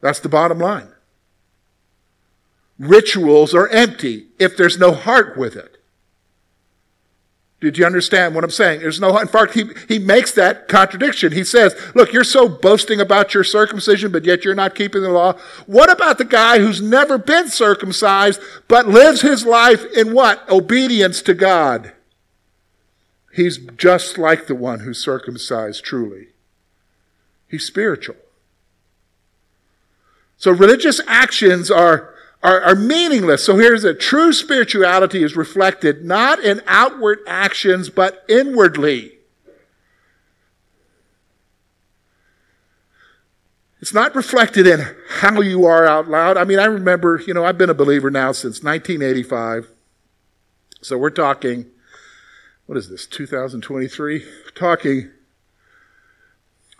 That's 0.00 0.20
the 0.20 0.28
bottom 0.28 0.58
line. 0.58 0.92
Rituals 2.78 3.54
are 3.54 3.68
empty 3.68 4.28
if 4.38 4.56
there's 4.56 4.78
no 4.78 4.92
heart 4.92 5.36
with 5.36 5.56
it. 5.56 5.77
Did 7.60 7.76
you 7.76 7.84
understand 7.84 8.36
what 8.36 8.44
I'm 8.44 8.50
saying? 8.50 8.80
There's 8.80 9.00
no, 9.00 9.18
in 9.18 9.26
fact, 9.26 9.54
he, 9.54 9.64
he 9.88 9.98
makes 9.98 10.30
that 10.32 10.68
contradiction. 10.68 11.32
He 11.32 11.42
says, 11.42 11.74
look, 11.94 12.12
you're 12.12 12.22
so 12.22 12.48
boasting 12.48 13.00
about 13.00 13.34
your 13.34 13.42
circumcision, 13.42 14.12
but 14.12 14.24
yet 14.24 14.44
you're 14.44 14.54
not 14.54 14.76
keeping 14.76 15.02
the 15.02 15.10
law. 15.10 15.32
What 15.66 15.90
about 15.90 16.18
the 16.18 16.24
guy 16.24 16.60
who's 16.60 16.80
never 16.80 17.18
been 17.18 17.48
circumcised, 17.48 18.40
but 18.68 18.86
lives 18.86 19.22
his 19.22 19.44
life 19.44 19.84
in 19.96 20.14
what? 20.14 20.48
Obedience 20.48 21.20
to 21.22 21.34
God. 21.34 21.92
He's 23.34 23.58
just 23.58 24.18
like 24.18 24.46
the 24.46 24.54
one 24.54 24.80
who's 24.80 25.02
circumcised 25.02 25.84
truly. 25.84 26.28
He's 27.48 27.64
spiritual. 27.64 28.16
So 30.36 30.52
religious 30.52 31.00
actions 31.08 31.72
are 31.72 32.14
are, 32.42 32.60
are 32.60 32.74
meaningless. 32.74 33.44
So 33.44 33.56
here's 33.56 33.84
it. 33.84 34.00
True 34.00 34.32
spirituality 34.32 35.22
is 35.22 35.36
reflected 35.36 36.04
not 36.04 36.38
in 36.40 36.62
outward 36.66 37.20
actions, 37.26 37.90
but 37.90 38.24
inwardly. 38.28 39.12
It's 43.80 43.94
not 43.94 44.14
reflected 44.14 44.66
in 44.66 44.84
how 45.08 45.40
you 45.40 45.64
are 45.64 45.86
out 45.86 46.08
loud. 46.08 46.36
I 46.36 46.44
mean, 46.44 46.58
I 46.58 46.64
remember, 46.64 47.22
you 47.26 47.32
know, 47.32 47.44
I've 47.44 47.58
been 47.58 47.70
a 47.70 47.74
believer 47.74 48.10
now 48.10 48.32
since 48.32 48.62
1985. 48.62 49.70
So 50.80 50.98
we're 50.98 51.10
talking, 51.10 51.66
what 52.66 52.76
is 52.76 52.88
this, 52.88 53.06
2023? 53.06 54.24
Talking 54.54 55.10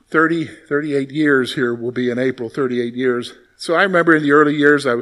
30, 0.09 0.47
38 0.47 1.11
years 1.11 1.55
here 1.55 1.75
will 1.75 1.93
be 1.93 2.11
in 2.11 2.19
April, 2.19 2.49
38 2.49 2.95
years. 2.95 3.35
So 3.57 3.75
I 3.75 3.83
remember 3.85 4.15
in 4.15 4.23
the 4.23 4.33
early 4.33 4.57
years, 4.57 4.87
I 4.87 4.97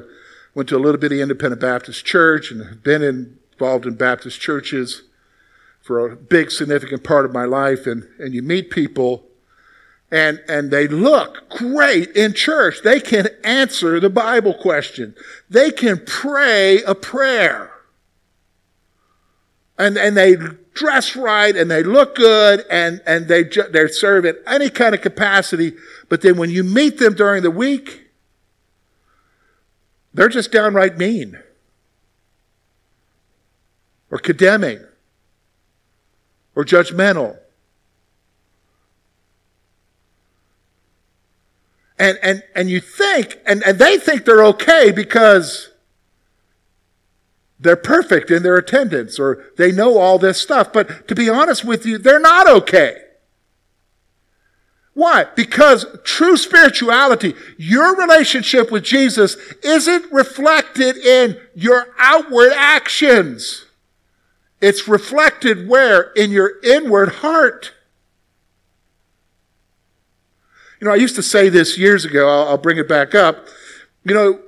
went 0.56 0.70
to 0.70 0.76
a 0.76 0.78
little 0.78 0.98
bitty 0.98 1.20
independent 1.20 1.60
Baptist 1.60 2.06
church 2.06 2.50
and 2.50 2.66
have 2.66 2.82
been 2.82 3.02
involved 3.02 3.84
in 3.84 3.94
Baptist 3.94 4.40
churches 4.40 5.02
for 5.82 6.10
a 6.10 6.16
big 6.16 6.50
significant 6.50 7.04
part 7.04 7.26
of 7.26 7.32
my 7.32 7.44
life. 7.44 7.86
And, 7.86 8.08
and 8.18 8.34
you 8.34 8.42
meet 8.42 8.70
people 8.70 9.26
and, 10.10 10.42
and 10.48 10.70
they 10.70 10.88
look 10.88 11.50
great 11.50 12.16
in 12.16 12.32
church. 12.32 12.76
They 12.82 13.00
can 13.00 13.28
answer 13.44 14.00
the 14.00 14.08
Bible 14.08 14.54
question. 14.54 15.14
They 15.50 15.70
can 15.70 16.02
pray 16.06 16.82
a 16.84 16.94
prayer. 16.94 17.70
And, 19.78 19.98
and 19.98 20.16
they 20.16 20.36
dress 20.72 21.16
right 21.16 21.54
and 21.54 21.70
they 21.70 21.82
look 21.82 22.14
good 22.14 22.64
and, 22.70 23.02
and 23.04 23.28
they, 23.28 23.42
they 23.42 23.88
serve 23.88 24.24
in 24.24 24.36
any 24.46 24.70
kind 24.70 24.94
of 24.94 25.02
capacity. 25.02 25.74
But 26.08 26.22
then 26.22 26.38
when 26.38 26.48
you 26.48 26.64
meet 26.64 26.96
them 26.96 27.14
during 27.14 27.42
the 27.42 27.50
week, 27.50 28.05
they're 30.16 30.28
just 30.28 30.50
downright 30.50 30.98
mean. 30.98 31.38
or 34.10 34.18
condemning 34.18 34.80
or 36.54 36.64
judgmental. 36.64 37.38
And, 41.98 42.18
and, 42.22 42.42
and 42.54 42.68
you 42.68 42.80
think, 42.80 43.38
and, 43.46 43.62
and 43.64 43.78
they 43.78 43.98
think 43.98 44.24
they're 44.24 44.44
okay 44.46 44.92
because 44.92 45.70
they're 47.58 47.74
perfect 47.74 48.30
in 48.30 48.42
their 48.42 48.56
attendance 48.56 49.18
or 49.18 49.44
they 49.56 49.72
know 49.72 49.96
all 49.98 50.18
this 50.18 50.40
stuff. 50.40 50.72
But 50.72 51.08
to 51.08 51.14
be 51.14 51.30
honest 51.30 51.64
with 51.64 51.86
you, 51.86 51.96
they're 51.96 52.20
not 52.20 52.48
okay. 52.48 53.02
Why? 54.96 55.26
Because 55.36 55.84
true 56.04 56.38
spirituality, 56.38 57.34
your 57.58 57.94
relationship 57.96 58.72
with 58.72 58.82
Jesus 58.82 59.36
isn't 59.62 60.10
reflected 60.10 60.96
in 60.96 61.38
your 61.54 61.88
outward 61.98 62.52
actions. 62.56 63.66
It's 64.62 64.88
reflected 64.88 65.68
where? 65.68 66.12
In 66.12 66.30
your 66.30 66.52
inward 66.64 67.16
heart. 67.16 67.74
You 70.80 70.86
know, 70.86 70.94
I 70.94 70.96
used 70.96 71.16
to 71.16 71.22
say 71.22 71.50
this 71.50 71.76
years 71.76 72.06
ago, 72.06 72.26
I'll, 72.26 72.48
I'll 72.48 72.58
bring 72.58 72.78
it 72.78 72.88
back 72.88 73.14
up. 73.14 73.48
You 74.02 74.14
know, 74.14 74.40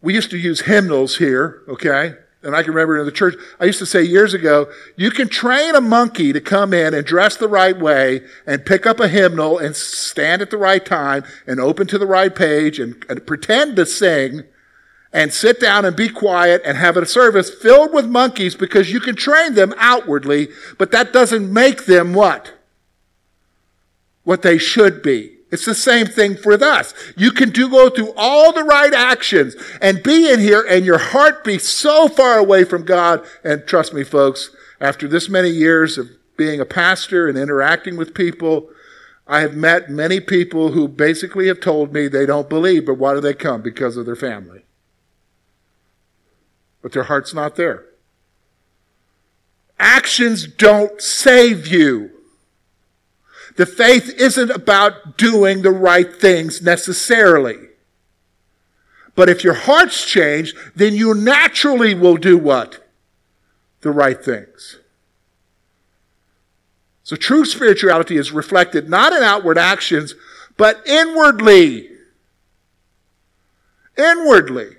we 0.00 0.14
used 0.14 0.30
to 0.30 0.38
use 0.38 0.60
hymnals 0.60 1.16
here, 1.16 1.64
okay? 1.66 2.14
And 2.42 2.54
I 2.54 2.62
can 2.62 2.72
remember 2.72 2.98
in 2.98 3.04
the 3.04 3.12
church, 3.12 3.34
I 3.58 3.64
used 3.64 3.80
to 3.80 3.86
say 3.86 4.02
years 4.02 4.32
ago, 4.32 4.70
you 4.94 5.10
can 5.10 5.28
train 5.28 5.74
a 5.74 5.80
monkey 5.80 6.32
to 6.32 6.40
come 6.40 6.72
in 6.72 6.94
and 6.94 7.04
dress 7.04 7.36
the 7.36 7.48
right 7.48 7.76
way 7.76 8.22
and 8.46 8.64
pick 8.64 8.86
up 8.86 9.00
a 9.00 9.08
hymnal 9.08 9.58
and 9.58 9.74
stand 9.74 10.40
at 10.40 10.50
the 10.50 10.56
right 10.56 10.84
time 10.84 11.24
and 11.48 11.58
open 11.58 11.88
to 11.88 11.98
the 11.98 12.06
right 12.06 12.34
page 12.34 12.78
and, 12.78 13.04
and 13.08 13.26
pretend 13.26 13.74
to 13.76 13.86
sing 13.86 14.44
and 15.12 15.32
sit 15.32 15.58
down 15.58 15.84
and 15.84 15.96
be 15.96 16.08
quiet 16.08 16.62
and 16.64 16.78
have 16.78 16.96
a 16.96 17.06
service 17.06 17.52
filled 17.52 17.92
with 17.92 18.06
monkeys 18.06 18.54
because 18.54 18.92
you 18.92 19.00
can 19.00 19.16
train 19.16 19.54
them 19.54 19.74
outwardly, 19.78 20.48
but 20.76 20.92
that 20.92 21.12
doesn't 21.12 21.52
make 21.52 21.86
them 21.86 22.14
what? 22.14 22.52
What 24.22 24.42
they 24.42 24.58
should 24.58 25.02
be. 25.02 25.37
It's 25.50 25.64
the 25.64 25.74
same 25.74 26.06
thing 26.06 26.36
for 26.36 26.52
us. 26.52 26.92
You 27.16 27.32
can 27.32 27.50
do 27.50 27.70
go 27.70 27.88
through 27.88 28.12
all 28.16 28.52
the 28.52 28.64
right 28.64 28.92
actions 28.92 29.56
and 29.80 30.02
be 30.02 30.30
in 30.30 30.40
here 30.40 30.64
and 30.68 30.84
your 30.84 30.98
heart 30.98 31.42
be 31.42 31.58
so 31.58 32.08
far 32.08 32.38
away 32.38 32.64
from 32.64 32.84
God. 32.84 33.24
And 33.42 33.66
trust 33.66 33.94
me, 33.94 34.04
folks, 34.04 34.50
after 34.80 35.08
this 35.08 35.28
many 35.28 35.48
years 35.48 35.96
of 35.96 36.10
being 36.36 36.60
a 36.60 36.66
pastor 36.66 37.28
and 37.28 37.38
interacting 37.38 37.96
with 37.96 38.14
people, 38.14 38.68
I 39.26 39.40
have 39.40 39.54
met 39.54 39.90
many 39.90 40.20
people 40.20 40.72
who 40.72 40.86
basically 40.86 41.48
have 41.48 41.60
told 41.60 41.92
me 41.92 42.08
they 42.08 42.26
don't 42.26 42.48
believe, 42.48 42.86
but 42.86 42.98
why 42.98 43.14
do 43.14 43.20
they 43.20 43.34
come? 43.34 43.62
Because 43.62 43.96
of 43.96 44.06
their 44.06 44.16
family. 44.16 44.64
But 46.82 46.92
their 46.92 47.04
heart's 47.04 47.34
not 47.34 47.56
there. 47.56 47.84
Actions 49.78 50.46
don't 50.46 51.00
save 51.00 51.66
you. 51.66 52.10
The 53.58 53.66
faith 53.66 54.14
isn't 54.20 54.52
about 54.52 55.18
doing 55.18 55.62
the 55.62 55.72
right 55.72 56.14
things 56.14 56.62
necessarily. 56.62 57.56
But 59.16 59.28
if 59.28 59.42
your 59.42 59.54
heart's 59.54 60.06
changed, 60.06 60.56
then 60.76 60.94
you 60.94 61.12
naturally 61.12 61.92
will 61.92 62.16
do 62.18 62.38
what? 62.38 62.88
The 63.80 63.90
right 63.90 64.24
things. 64.24 64.78
So 67.02 67.16
true 67.16 67.44
spirituality 67.44 68.16
is 68.16 68.30
reflected 68.30 68.88
not 68.88 69.12
in 69.12 69.24
outward 69.24 69.58
actions, 69.58 70.14
but 70.56 70.86
inwardly. 70.86 71.90
Inwardly. 73.96 74.76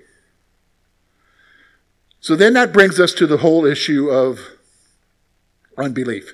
So 2.20 2.34
then 2.34 2.54
that 2.54 2.72
brings 2.72 2.98
us 2.98 3.12
to 3.12 3.26
the 3.26 3.36
whole 3.36 3.66
issue 3.66 4.08
of 4.08 4.40
unbelief. 5.76 6.32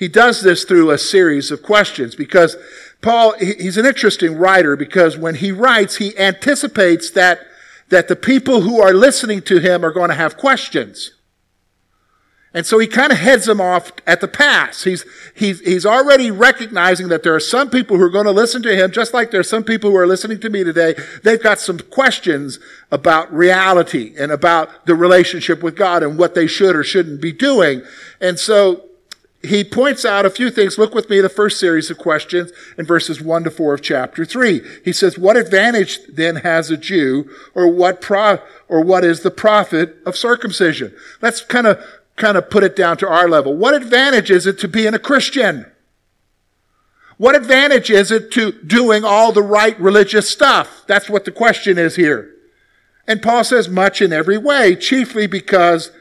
He 0.00 0.08
does 0.08 0.40
this 0.40 0.64
through 0.64 0.90
a 0.90 0.96
series 0.96 1.50
of 1.50 1.62
questions 1.62 2.14
because 2.14 2.56
Paul, 3.02 3.34
he's 3.38 3.76
an 3.76 3.84
interesting 3.84 4.38
writer 4.38 4.74
because 4.74 5.18
when 5.18 5.34
he 5.34 5.52
writes, 5.52 5.96
he 5.96 6.16
anticipates 6.18 7.10
that, 7.10 7.40
that 7.90 8.08
the 8.08 8.16
people 8.16 8.62
who 8.62 8.80
are 8.80 8.94
listening 8.94 9.42
to 9.42 9.58
him 9.58 9.84
are 9.84 9.92
going 9.92 10.08
to 10.08 10.14
have 10.14 10.38
questions. 10.38 11.12
And 12.54 12.64
so 12.64 12.78
he 12.78 12.86
kind 12.86 13.12
of 13.12 13.18
heads 13.18 13.44
them 13.44 13.60
off 13.60 13.92
at 14.06 14.22
the 14.22 14.26
pass. 14.26 14.84
He's, 14.84 15.04
he's, 15.34 15.60
he's 15.60 15.84
already 15.84 16.30
recognizing 16.30 17.08
that 17.08 17.22
there 17.22 17.34
are 17.34 17.38
some 17.38 17.68
people 17.68 17.98
who 17.98 18.04
are 18.04 18.08
going 18.08 18.24
to 18.24 18.32
listen 18.32 18.62
to 18.62 18.74
him, 18.74 18.92
just 18.92 19.12
like 19.12 19.30
there 19.30 19.40
are 19.40 19.44
some 19.44 19.64
people 19.64 19.90
who 19.90 19.96
are 19.98 20.06
listening 20.06 20.40
to 20.40 20.48
me 20.48 20.64
today. 20.64 20.94
They've 21.22 21.42
got 21.42 21.60
some 21.60 21.78
questions 21.78 22.58
about 22.90 23.30
reality 23.30 24.14
and 24.18 24.32
about 24.32 24.86
the 24.86 24.94
relationship 24.94 25.62
with 25.62 25.76
God 25.76 26.02
and 26.02 26.18
what 26.18 26.34
they 26.34 26.46
should 26.46 26.74
or 26.74 26.84
shouldn't 26.84 27.20
be 27.20 27.32
doing. 27.32 27.82
And 28.18 28.38
so 28.38 28.86
he 29.42 29.64
points 29.64 30.04
out 30.04 30.26
a 30.26 30.30
few 30.30 30.50
things. 30.50 30.76
Look 30.76 30.94
with 30.94 31.08
me 31.08 31.20
the 31.20 31.30
first 31.30 31.58
series 31.58 31.90
of 31.90 31.96
questions 31.96 32.52
in 32.76 32.84
verses 32.84 33.22
1 33.22 33.44
to 33.44 33.50
4 33.50 33.74
of 33.74 33.82
chapter 33.82 34.24
3. 34.24 34.60
He 34.84 34.92
says, 34.92 35.18
What 35.18 35.36
advantage 35.36 35.98
then 36.12 36.36
has 36.36 36.70
a 36.70 36.76
Jew, 36.76 37.30
or 37.54 37.68
what 37.68 38.02
pro, 38.02 38.38
or 38.68 38.82
what 38.84 39.02
is 39.02 39.20
the 39.20 39.30
profit 39.30 39.96
of 40.04 40.16
circumcision? 40.16 40.94
Let's 41.22 41.40
kind 41.40 41.66
of 41.66 41.82
kind 42.16 42.36
of 42.36 42.50
put 42.50 42.64
it 42.64 42.76
down 42.76 42.98
to 42.98 43.08
our 43.08 43.28
level. 43.28 43.56
What 43.56 43.74
advantage 43.74 44.30
is 44.30 44.46
it 44.46 44.58
to 44.58 44.68
being 44.68 44.92
a 44.92 44.98
Christian? 44.98 45.64
What 47.16 47.34
advantage 47.34 47.90
is 47.90 48.10
it 48.10 48.30
to 48.32 48.52
doing 48.52 49.04
all 49.04 49.32
the 49.32 49.42
right 49.42 49.78
religious 49.80 50.28
stuff? 50.28 50.84
That's 50.86 51.08
what 51.08 51.24
the 51.24 51.30
question 51.30 51.78
is 51.78 51.96
here. 51.96 52.34
And 53.06 53.22
Paul 53.22 53.44
says 53.44 53.68
much 53.68 54.02
in 54.02 54.12
every 54.12 54.36
way, 54.38 54.76
chiefly 54.76 55.26
because 55.26 55.92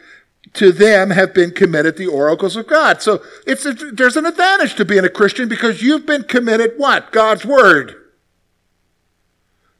to 0.53 0.71
them 0.71 1.11
have 1.11 1.33
been 1.33 1.51
committed 1.51 1.97
the 1.97 2.07
oracles 2.07 2.55
of 2.55 2.67
God. 2.67 3.01
So 3.01 3.23
it's 3.45 3.65
a, 3.65 3.73
there's 3.73 4.17
an 4.17 4.25
advantage 4.25 4.75
to 4.75 4.85
being 4.85 5.05
a 5.05 5.09
Christian 5.09 5.47
because 5.47 5.81
you've 5.81 6.05
been 6.05 6.23
committed 6.23 6.73
what? 6.77 7.11
God's 7.11 7.45
word. 7.45 7.95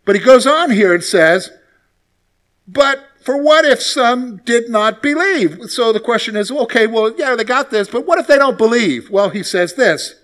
But 0.06 0.15
he 0.15 0.22
goes 0.22 0.48
on 0.48 0.72
here 0.72 0.93
and 0.93 1.04
says, 1.04 1.52
but 2.67 3.06
for 3.22 3.41
what 3.41 3.65
if 3.65 3.82
some 3.82 4.38
did 4.38 4.69
not 4.69 5.02
believe? 5.02 5.69
So 5.69 5.91
the 5.91 6.00
question 6.00 6.36
is, 6.36 6.52
okay, 6.52 6.88
well, 6.88 7.13
yeah, 7.17 7.36
they 7.36 7.43
got 7.43 7.72
this, 7.72 7.88
but 7.88 8.06
what 8.06 8.19
if 8.19 8.28
they 8.28 8.38
don't 8.38 8.58
believe? 8.58 9.10
Well, 9.10 9.30
he 9.30 9.43
says 9.43 9.74
this, 9.74 10.15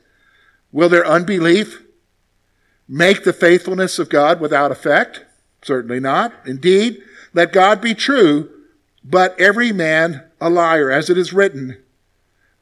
will 0.71 0.89
their 0.89 1.05
unbelief 1.05 1.83
make 2.87 3.23
the 3.23 3.33
faithfulness 3.33 3.99
of 3.99 4.09
God 4.09 4.39
without 4.39 4.71
effect? 4.71 5.25
Certainly 5.63 5.99
not. 5.99 6.33
Indeed, 6.45 7.01
let 7.33 7.51
God 7.51 7.81
be 7.81 7.93
true, 7.93 8.49
but 9.07 9.39
every 9.39 9.71
man 9.71 10.23
a 10.41 10.49
liar, 10.49 10.89
as 10.91 11.09
it 11.09 11.17
is 11.17 11.31
written, 11.31 11.77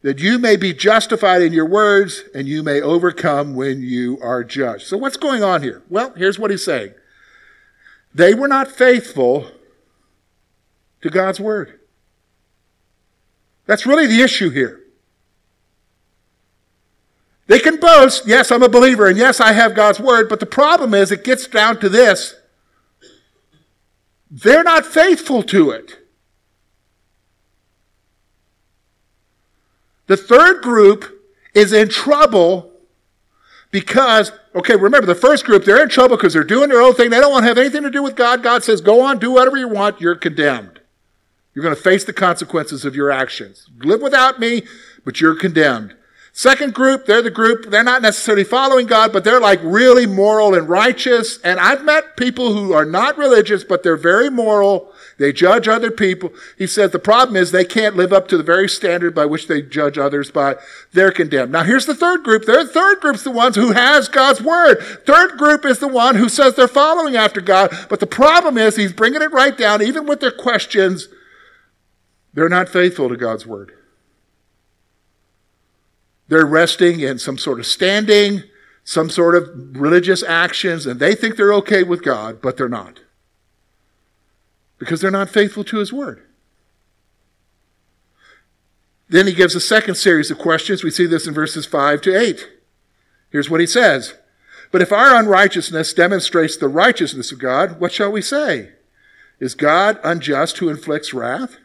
that 0.02 0.20
you 0.20 0.38
may 0.38 0.58
be 0.58 0.74
justified 0.74 1.42
in 1.42 1.54
your 1.54 1.66
words 1.66 2.24
and 2.36 2.48
you 2.48 2.62
may 2.62 2.82
overcome 2.82 3.56
when 3.56 3.82
you 3.82 4.20
are 4.22 4.44
judged. 4.44 4.86
So, 4.86 4.98
what's 4.98 5.16
going 5.16 5.42
on 5.42 5.64
here? 5.64 5.82
Well, 5.90 6.14
here's 6.18 6.38
what 6.38 6.52
he's 6.52 6.66
saying 6.66 6.94
they 8.14 8.34
were 8.34 8.50
not 8.50 8.70
faithful 8.70 9.50
to 11.02 11.10
God's 11.10 11.40
word. 11.40 11.80
That's 13.66 13.86
really 13.86 14.08
the 14.08 14.22
issue 14.22 14.50
here. 14.50 14.82
They 17.48 17.60
can 17.60 17.80
boast, 17.80 18.28
yes, 18.28 18.52
I'm 18.52 18.64
a 18.64 18.70
believer, 18.70 19.08
and 19.08 19.18
yes, 19.18 19.40
I 19.40 19.54
have 19.54 19.76
God's 19.76 20.00
word, 20.00 20.28
but 20.28 20.40
the 20.40 20.46
problem 20.46 20.94
is 20.94 21.12
it 21.12 21.24
gets 21.24 21.48
down 21.48 21.80
to 21.80 21.90
this 21.90 22.36
they're 24.30 24.64
not 24.64 24.86
faithful 24.86 25.44
to 25.44 25.70
it. 25.70 26.03
The 30.14 30.18
third 30.18 30.62
group 30.62 31.24
is 31.56 31.74
in 31.74 31.90
trouble 31.90 32.72
because, 33.72 34.32
okay, 34.54 34.76
remember 34.76 35.08
the 35.08 35.16
first 35.16 35.44
group, 35.44 35.66
they're 35.66 35.82
in 35.82 35.90
trouble 35.90 36.18
because 36.18 36.34
they're 36.34 36.44
doing 36.44 36.70
their 36.70 36.84
own 36.84 36.94
thing. 36.94 37.10
They 37.10 37.20
don't 37.20 37.32
want 37.32 37.46
to 37.46 37.48
have 37.48 37.58
anything 37.58 37.82
to 37.82 37.90
do 37.90 38.04
with 38.04 38.16
God. 38.16 38.44
God 38.44 38.64
says, 38.64 38.80
go 38.80 39.02
on, 39.02 39.18
do 39.18 39.32
whatever 39.32 39.58
you 39.58 39.68
want. 39.68 40.00
You're 40.00 40.14
condemned. 40.14 40.82
You're 41.56 41.64
going 41.64 41.76
to 41.76 41.82
face 41.82 42.04
the 42.04 42.14
consequences 42.14 42.86
of 42.86 42.96
your 42.96 43.10
actions. 43.10 43.68
Live 43.80 44.04
without 44.04 44.40
me, 44.40 44.68
but 45.04 45.20
you're 45.20 45.34
condemned. 45.34 45.96
Second 46.36 46.74
group, 46.74 47.06
they're 47.06 47.22
the 47.22 47.30
group, 47.30 47.70
they're 47.70 47.84
not 47.84 48.02
necessarily 48.02 48.44
following 48.44 48.88
God, 48.88 49.14
but 49.14 49.24
they're 49.24 49.40
like 49.40 49.60
really 49.62 50.08
moral 50.08 50.56
and 50.56 50.68
righteous. 50.68 51.38
And 51.44 51.60
I've 51.60 51.86
met 51.86 52.18
people 52.18 52.54
who 52.54 52.74
are 52.74 52.86
not 52.86 53.20
religious, 53.20 53.64
but 53.64 53.84
they're 53.84 53.96
very 53.96 54.32
moral. 54.32 54.92
They 55.20 55.32
judge 55.32 55.68
other 55.68 55.92
people. 55.92 56.34
He 56.58 56.66
said 56.66 56.92
the 56.92 56.98
problem 56.98 57.36
is 57.36 57.52
they 57.52 57.64
can't 57.64 57.96
live 57.96 58.12
up 58.12 58.28
to 58.30 58.38
the 58.38 58.42
very 58.42 58.68
standard 58.68 59.14
by 59.14 59.28
which 59.28 59.48
they 59.48 59.62
judge 59.62 60.00
others 60.00 60.32
by. 60.32 60.56
They're 60.92 61.12
condemned. 61.12 61.52
Now 61.52 61.66
here's 61.66 61.86
the 61.86 61.94
third 61.94 62.24
group. 62.24 62.46
The 62.46 62.66
third 62.66 63.00
group's 63.00 63.24
the 63.24 63.30
ones 63.30 63.56
who 63.56 63.74
has 63.74 64.10
God's 64.10 64.42
word. 64.42 64.82
Third 65.06 65.38
group 65.38 65.66
is 65.66 65.78
the 65.78 65.88
one 65.88 66.16
who 66.16 66.30
says 66.30 66.56
they're 66.56 66.68
following 66.68 67.16
after 67.16 67.42
God. 67.42 67.72
But 67.90 68.00
the 68.00 68.08
problem 68.08 68.58
is 68.58 68.76
he's 68.76 68.92
bringing 68.92 69.22
it 69.22 69.32
right 69.32 69.56
down, 69.56 69.84
even 69.84 70.08
with 70.08 70.20
their 70.20 70.32
questions. 70.32 71.10
They're 72.34 72.50
not 72.50 72.70
faithful 72.70 73.08
to 73.10 73.18
God's 73.18 73.46
word. 73.46 73.72
They're 76.34 76.48
resting 76.48 77.00
in 77.00 77.20
some 77.20 77.38
sort 77.38 77.60
of 77.60 77.68
standing, 77.68 78.42
some 78.84 79.12
sort 79.12 79.36
of 79.36 79.80
religious 79.80 80.24
actions, 80.24 80.88
and 80.88 81.00
they 81.00 81.14
think 81.14 81.36
they're 81.36 81.54
okay 81.54 81.84
with 81.84 82.02
God, 82.02 82.42
but 82.42 82.58
they're 82.58 82.68
not. 82.68 83.02
Because 84.80 85.00
they're 85.00 85.12
not 85.12 85.30
faithful 85.30 85.64
to 85.66 85.78
His 85.78 85.94
Word. 85.94 86.24
Then 89.08 89.28
he 89.28 89.34
gives 89.34 89.54
a 89.54 89.60
second 89.60 89.94
series 89.94 90.32
of 90.32 90.40
questions. 90.40 90.84
We 90.84 90.90
see 90.90 91.06
this 91.06 91.28
in 91.28 91.36
verses 91.36 91.68
5 91.68 92.02
to 92.02 92.20
8. 92.20 92.50
Here's 93.30 93.52
what 93.52 93.62
he 93.62 93.68
says. 93.68 94.16
But 94.72 94.82
if 94.82 94.92
our 94.92 95.16
unrighteousness 95.16 95.94
demonstrates 95.94 96.58
the 96.58 96.68
righteousness 96.68 97.32
of 97.32 97.38
God, 97.38 97.80
what 97.80 97.92
shall 97.92 98.12
we 98.12 98.24
say? 98.24 98.72
Is 99.40 99.54
God 99.54 100.00
unjust 100.04 100.58
who 100.58 100.70
inflicts 100.70 101.14
wrath? 101.14 101.58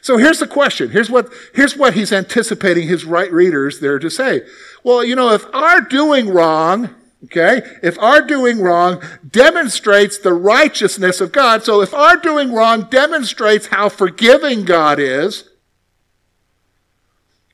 So 0.00 0.16
here's 0.16 0.38
the 0.38 0.46
question. 0.46 0.90
Here's 0.90 1.10
what, 1.10 1.32
here's 1.54 1.76
what 1.76 1.94
he's 1.94 2.12
anticipating 2.12 2.88
his 2.88 3.04
right 3.04 3.32
readers 3.32 3.80
there 3.80 3.98
to 3.98 4.10
say. 4.10 4.42
Well, 4.84 5.04
you 5.04 5.16
know, 5.16 5.32
if 5.32 5.44
our 5.54 5.80
doing 5.80 6.28
wrong, 6.28 6.94
okay, 7.24 7.62
if 7.82 7.98
our 7.98 8.22
doing 8.22 8.60
wrong 8.60 9.02
demonstrates 9.28 10.18
the 10.18 10.32
righteousness 10.32 11.20
of 11.20 11.32
God, 11.32 11.64
so 11.64 11.80
if 11.80 11.92
our 11.92 12.16
doing 12.16 12.52
wrong 12.52 12.88
demonstrates 12.90 13.66
how 13.66 13.88
forgiving 13.88 14.64
God 14.64 14.98
is, 14.98 15.48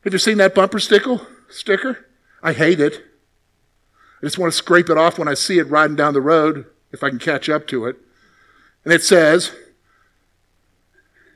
have 0.05 0.13
you 0.13 0.19
seen 0.19 0.39
that 0.39 0.55
bumper 0.55 0.79
sticker? 0.79 1.27
Sticker? 1.49 2.07
I 2.43 2.53
hate 2.53 2.79
it. 2.79 3.03
I 4.21 4.27
just 4.27 4.39
want 4.39 4.53
to 4.53 4.57
scrape 4.57 4.91
it 4.91 4.99
off 4.99 5.19
when 5.19 5.29
I 5.29 5.35
see 5.35 5.59
it 5.59 5.69
riding 5.69 5.97
down 5.97 6.13
the 6.13 6.21
road, 6.21 6.67
if 6.93 7.03
I 7.03 7.09
can 7.09 7.19
catch 7.19 7.49
up 7.49 7.67
to 7.69 7.87
it. 7.87 7.97
And 8.85 8.93
it 8.93 9.03
says, 9.03 9.53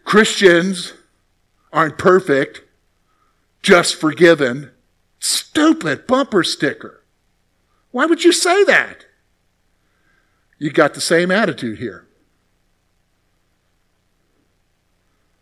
Christians 0.05 0.93
aren't 1.73 1.99
perfect, 1.99 2.63
just 3.63 3.95
forgiven. 3.95 4.71
Stupid 5.21 6.07
bumper 6.07 6.45
sticker. 6.45 7.03
Why 7.91 8.07
would 8.07 8.25
you 8.25 8.33
say 8.33 8.65
that? 8.65 9.07
You 10.59 10.71
got 10.71 10.95
the 10.95 11.01
same 11.01 11.31
attitude 11.31 11.79
here. 11.79 12.07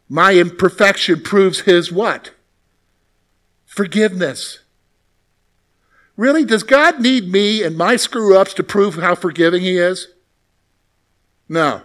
My 0.08 0.34
imperfection 0.34 1.22
proves 1.22 1.60
his 1.60 1.90
what? 1.90 2.30
Forgiveness. 3.64 4.60
Really? 6.16 6.44
Does 6.44 6.62
God 6.62 7.00
need 7.00 7.30
me 7.30 7.62
and 7.62 7.76
my 7.76 7.96
screw 7.96 8.38
ups 8.38 8.54
to 8.54 8.62
prove 8.62 8.94
how 8.94 9.14
forgiving 9.14 9.62
he 9.62 9.76
is? 9.76 10.08
No. 11.48 11.82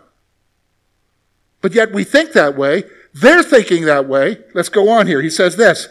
But 1.61 1.73
yet 1.73 1.91
we 1.91 2.03
think 2.03 2.33
that 2.33 2.55
way. 2.55 2.83
They're 3.13 3.43
thinking 3.43 3.85
that 3.85 4.07
way. 4.07 4.39
Let's 4.53 4.69
go 4.69 4.89
on 4.89 5.07
here. 5.07 5.21
He 5.21 5.29
says 5.29 5.55
this 5.55 5.87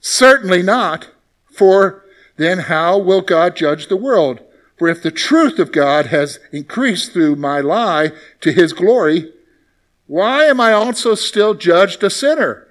Certainly 0.00 0.62
not, 0.62 1.08
for 1.52 2.04
then 2.36 2.60
how 2.60 2.98
will 2.98 3.20
God 3.20 3.56
judge 3.56 3.88
the 3.88 3.96
world? 3.96 4.40
For 4.78 4.88
if 4.88 5.02
the 5.02 5.10
truth 5.10 5.58
of 5.58 5.72
God 5.72 6.06
has 6.06 6.38
increased 6.52 7.12
through 7.12 7.36
my 7.36 7.60
lie 7.60 8.12
to 8.40 8.52
his 8.52 8.72
glory, 8.72 9.32
why 10.06 10.44
am 10.44 10.60
I 10.60 10.72
also 10.72 11.16
still 11.16 11.54
judged 11.54 12.02
a 12.04 12.10
sinner? 12.10 12.68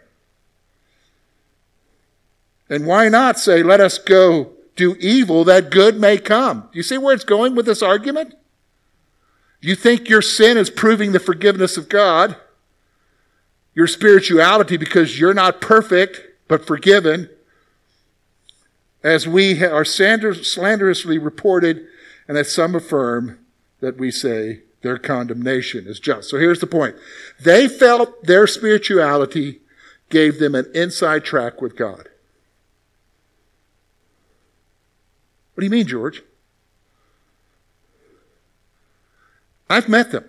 And 2.69 2.85
why 2.85 3.09
not 3.09 3.39
say, 3.39 3.61
let 3.61 3.81
us 3.81 3.97
go 3.97 4.53
do 4.75 4.95
evil 4.99 5.43
that 5.43 5.69
good 5.69 5.99
may 5.99 6.17
come? 6.17 6.69
You 6.73 6.81
see 6.81 6.97
where 6.97 7.13
it's 7.13 7.23
going 7.23 7.55
with 7.55 7.65
this 7.65 7.81
argument? 7.81 8.35
You 9.59 9.75
think 9.75 10.07
your 10.07 10.21
sin 10.21 10.57
is 10.57 10.69
proving 10.69 11.11
the 11.11 11.19
forgiveness 11.19 11.77
of 11.77 11.89
God, 11.89 12.37
your 13.77 13.85
spirituality, 13.85 14.75
because 14.75 15.19
you're 15.19 15.35
not 15.35 15.61
perfect, 15.61 16.19
but 16.47 16.65
forgiven, 16.65 17.29
as 19.03 19.27
we 19.27 19.63
are 19.63 19.85
slanderously 19.85 21.19
reported, 21.19 21.85
and 22.27 22.35
that 22.35 22.47
some 22.47 22.73
affirm 22.73 23.37
that 23.79 23.95
we 23.99 24.09
say 24.09 24.63
their 24.81 24.97
condemnation 24.97 25.85
is 25.85 25.99
just. 25.99 26.27
So 26.27 26.39
here's 26.39 26.59
the 26.59 26.65
point. 26.65 26.95
They 27.39 27.67
felt 27.67 28.23
their 28.23 28.47
spirituality 28.47 29.59
gave 30.09 30.39
them 30.39 30.55
an 30.55 30.65
inside 30.73 31.23
track 31.23 31.61
with 31.61 31.75
God. 31.75 32.09
What 35.53 35.61
do 35.61 35.65
you 35.65 35.69
mean, 35.69 35.85
George? 35.85 36.23
I've 39.69 39.87
met 39.87 40.11
them. 40.11 40.25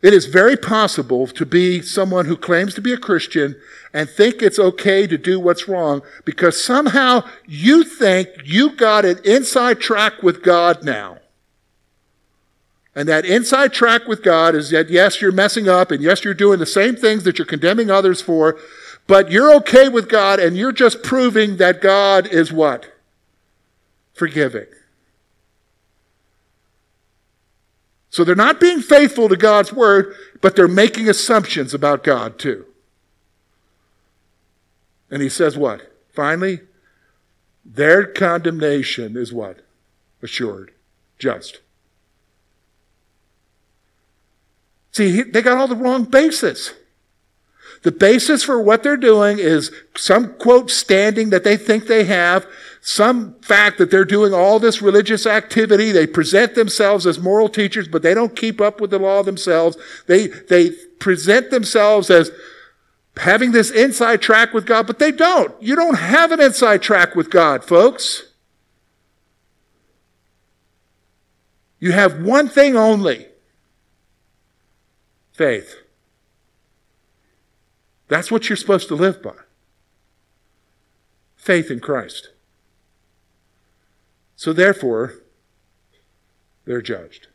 It 0.00 0.14
is 0.14 0.26
very 0.26 0.56
possible 0.56 1.26
to 1.26 1.44
be 1.44 1.82
someone 1.82 2.26
who 2.26 2.36
claims 2.36 2.74
to 2.74 2.80
be 2.80 2.92
a 2.92 2.98
Christian 2.98 3.56
and 3.92 4.08
think 4.08 4.42
it's 4.42 4.58
okay 4.58 5.06
to 5.08 5.18
do 5.18 5.40
what's 5.40 5.66
wrong 5.66 6.02
because 6.24 6.62
somehow 6.62 7.24
you 7.46 7.82
think 7.82 8.28
you 8.44 8.70
got 8.70 9.04
an 9.04 9.18
inside 9.24 9.80
track 9.80 10.22
with 10.22 10.42
God 10.42 10.84
now. 10.84 11.18
And 12.94 13.08
that 13.08 13.24
inside 13.24 13.72
track 13.72 14.06
with 14.06 14.22
God 14.22 14.54
is 14.54 14.70
that 14.70 14.88
yes, 14.88 15.20
you're 15.20 15.32
messing 15.32 15.68
up 15.68 15.90
and 15.90 16.02
yes, 16.02 16.24
you're 16.24 16.34
doing 16.34 16.58
the 16.58 16.66
same 16.66 16.94
things 16.94 17.24
that 17.24 17.38
you're 17.38 17.46
condemning 17.46 17.90
others 17.90 18.20
for, 18.20 18.56
but 19.08 19.32
you're 19.32 19.54
okay 19.54 19.88
with 19.88 20.08
God 20.08 20.38
and 20.38 20.56
you're 20.56 20.72
just 20.72 21.02
proving 21.02 21.56
that 21.56 21.80
God 21.80 22.26
is 22.28 22.52
what? 22.52 22.92
Forgiving. 24.14 24.66
So 28.10 28.24
they're 28.24 28.34
not 28.34 28.60
being 28.60 28.80
faithful 28.80 29.28
to 29.28 29.36
God's 29.36 29.72
word, 29.72 30.14
but 30.40 30.56
they're 30.56 30.68
making 30.68 31.08
assumptions 31.08 31.74
about 31.74 32.04
God 32.04 32.38
too. 32.38 32.64
And 35.10 35.22
he 35.22 35.28
says 35.28 35.56
what? 35.56 35.92
Finally, 36.12 36.60
their 37.64 38.06
condemnation 38.06 39.16
is 39.16 39.32
what? 39.32 39.60
Assured, 40.22 40.72
just. 41.18 41.60
See, 44.92 45.22
they 45.22 45.42
got 45.42 45.58
all 45.58 45.68
the 45.68 45.76
wrong 45.76 46.04
basis. 46.04 46.72
The 47.82 47.92
basis 47.92 48.42
for 48.42 48.60
what 48.60 48.82
they're 48.82 48.96
doing 48.96 49.38
is 49.38 49.72
some 49.96 50.34
quote 50.34 50.70
standing 50.70 51.30
that 51.30 51.44
they 51.44 51.56
think 51.56 51.86
they 51.86 52.04
have, 52.04 52.46
some 52.80 53.34
fact 53.40 53.78
that 53.78 53.90
they're 53.90 54.04
doing 54.04 54.32
all 54.34 54.58
this 54.58 54.82
religious 54.82 55.26
activity. 55.26 55.92
They 55.92 56.06
present 56.06 56.54
themselves 56.54 57.06
as 57.06 57.18
moral 57.18 57.48
teachers, 57.48 57.86
but 57.88 58.02
they 58.02 58.14
don't 58.14 58.34
keep 58.34 58.60
up 58.60 58.80
with 58.80 58.90
the 58.90 58.98
law 58.98 59.22
themselves. 59.22 59.76
They, 60.06 60.26
they 60.26 60.70
present 60.98 61.50
themselves 61.50 62.10
as 62.10 62.30
having 63.16 63.52
this 63.52 63.70
inside 63.70 64.22
track 64.22 64.52
with 64.52 64.66
God, 64.66 64.86
but 64.86 64.98
they 64.98 65.12
don't. 65.12 65.54
You 65.62 65.76
don't 65.76 65.98
have 65.98 66.32
an 66.32 66.40
inside 66.40 66.82
track 66.82 67.14
with 67.14 67.30
God, 67.30 67.64
folks. 67.64 68.24
You 71.80 71.92
have 71.92 72.22
one 72.22 72.48
thing 72.48 72.76
only 72.76 73.26
faith. 75.32 75.76
That's 78.08 78.30
what 78.30 78.48
you're 78.48 78.56
supposed 78.56 78.88
to 78.88 78.94
live 78.94 79.22
by 79.22 79.34
faith 81.36 81.70
in 81.70 81.80
Christ. 81.80 82.30
So 84.36 84.52
therefore, 84.52 85.14
they're 86.64 86.82
judged. 86.82 87.28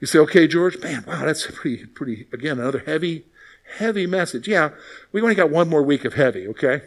You 0.00 0.06
say, 0.06 0.18
okay, 0.20 0.46
George, 0.46 0.78
man, 0.80 1.04
wow, 1.06 1.24
that's 1.24 1.46
pretty, 1.54 1.86
pretty, 1.86 2.26
again, 2.32 2.58
another 2.58 2.82
heavy, 2.86 3.26
heavy 3.78 4.06
message. 4.06 4.48
Yeah, 4.48 4.70
we 5.12 5.20
only 5.20 5.34
got 5.34 5.50
one 5.50 5.68
more 5.68 5.82
week 5.82 6.04
of 6.04 6.14
heavy, 6.14 6.48
okay? 6.48 6.82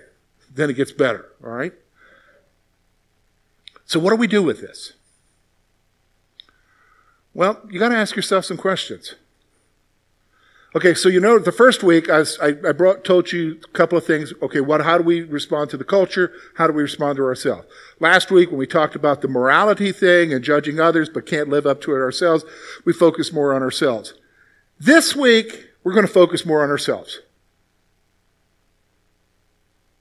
Then 0.54 0.70
it 0.70 0.74
gets 0.74 0.92
better, 0.92 1.28
all 1.44 1.52
right? 1.52 1.74
So 3.86 4.00
what 4.00 4.10
do 4.10 4.16
we 4.16 4.28
do 4.28 4.44
with 4.44 4.62
this? 4.62 4.94
Well, 7.34 7.62
you 7.70 7.80
got 7.80 7.90
to 7.90 7.96
ask 7.96 8.16
yourself 8.16 8.46
some 8.46 8.58
questions. 8.58 9.16
Okay, 10.78 10.94
so 10.94 11.10
you 11.10 11.20
know, 11.20 11.40
the 11.40 11.52
first 11.52 11.82
week 11.82 12.08
I, 12.08 12.24
I, 12.40 12.52
brought, 12.52 13.04
told 13.04 13.32
you 13.32 13.60
a 13.64 13.68
couple 13.70 13.98
of 13.98 14.06
things. 14.06 14.32
Okay, 14.44 14.62
what, 14.62 14.82
how 14.82 15.00
do 15.00 15.04
we 15.04 15.22
respond 15.22 15.72
to 15.72 15.78
the 15.78 15.84
culture? 15.84 16.32
How 16.54 16.68
do 16.68 16.74
we 16.74 16.84
respond 16.84 17.18
to 17.18 17.24
ourselves? 17.24 17.66
Last 18.00 18.30
week, 18.30 18.52
when 18.52 18.60
we 18.60 18.68
talked 18.68 18.96
about 18.96 19.24
the 19.24 19.28
morality 19.28 19.92
thing 19.92 20.32
and 20.32 20.44
judging 20.44 20.80
others 20.80 21.10
but 21.10 21.26
can't 21.26 21.50
live 21.50 21.66
up 21.66 21.82
to 21.82 21.96
it 21.96 21.98
ourselves, 21.98 22.46
we 22.86 22.94
focused 22.94 23.34
more 23.34 23.56
on 23.56 23.64
ourselves. 23.64 24.14
This 24.80 25.16
week, 25.16 25.66
we're 25.84 25.94
going 25.94 26.06
to 26.06 26.14
focus 26.14 26.46
more 26.46 26.62
on 26.62 26.70
ourselves. 26.70 27.22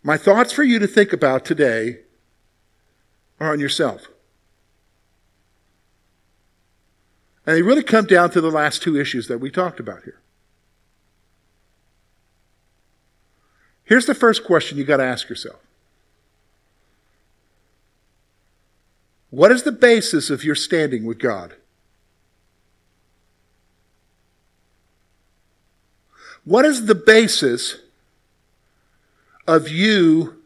My 0.03 0.19
thoughts 0.19 0.53
for 0.53 0.63
you 0.63 0.79
to 0.79 0.87
think 0.87 1.11
about 1.11 1.47
today 1.47 2.01
are 3.41 3.51
on 3.51 3.61
yourself. 3.61 4.09
And 7.47 7.57
they 7.57 7.63
really 7.63 7.83
come 7.83 8.05
down 8.05 8.31
to 8.33 8.43
the 8.43 8.51
last 8.51 8.83
two 8.83 9.01
issues 9.01 9.27
that 9.29 9.39
we 9.39 9.51
talked 9.51 9.81
about 9.81 10.03
here. 10.03 10.21
Here's 13.87 14.07
the 14.07 14.15
first 14.15 14.45
question 14.45 14.77
you 14.77 14.85
got 14.85 14.99
to 14.99 15.05
ask 15.05 15.29
yourself 15.29 15.61
What 19.31 19.51
is 19.51 19.63
the 19.63 19.73
basis 19.73 20.29
of 20.29 20.45
your 20.45 20.55
standing 20.55 21.05
with 21.05 21.19
God? 21.19 21.55
What 26.45 26.65
is 26.65 26.87
the 26.87 26.95
basis 26.95 27.81
of 29.49 29.69
you 29.69 30.43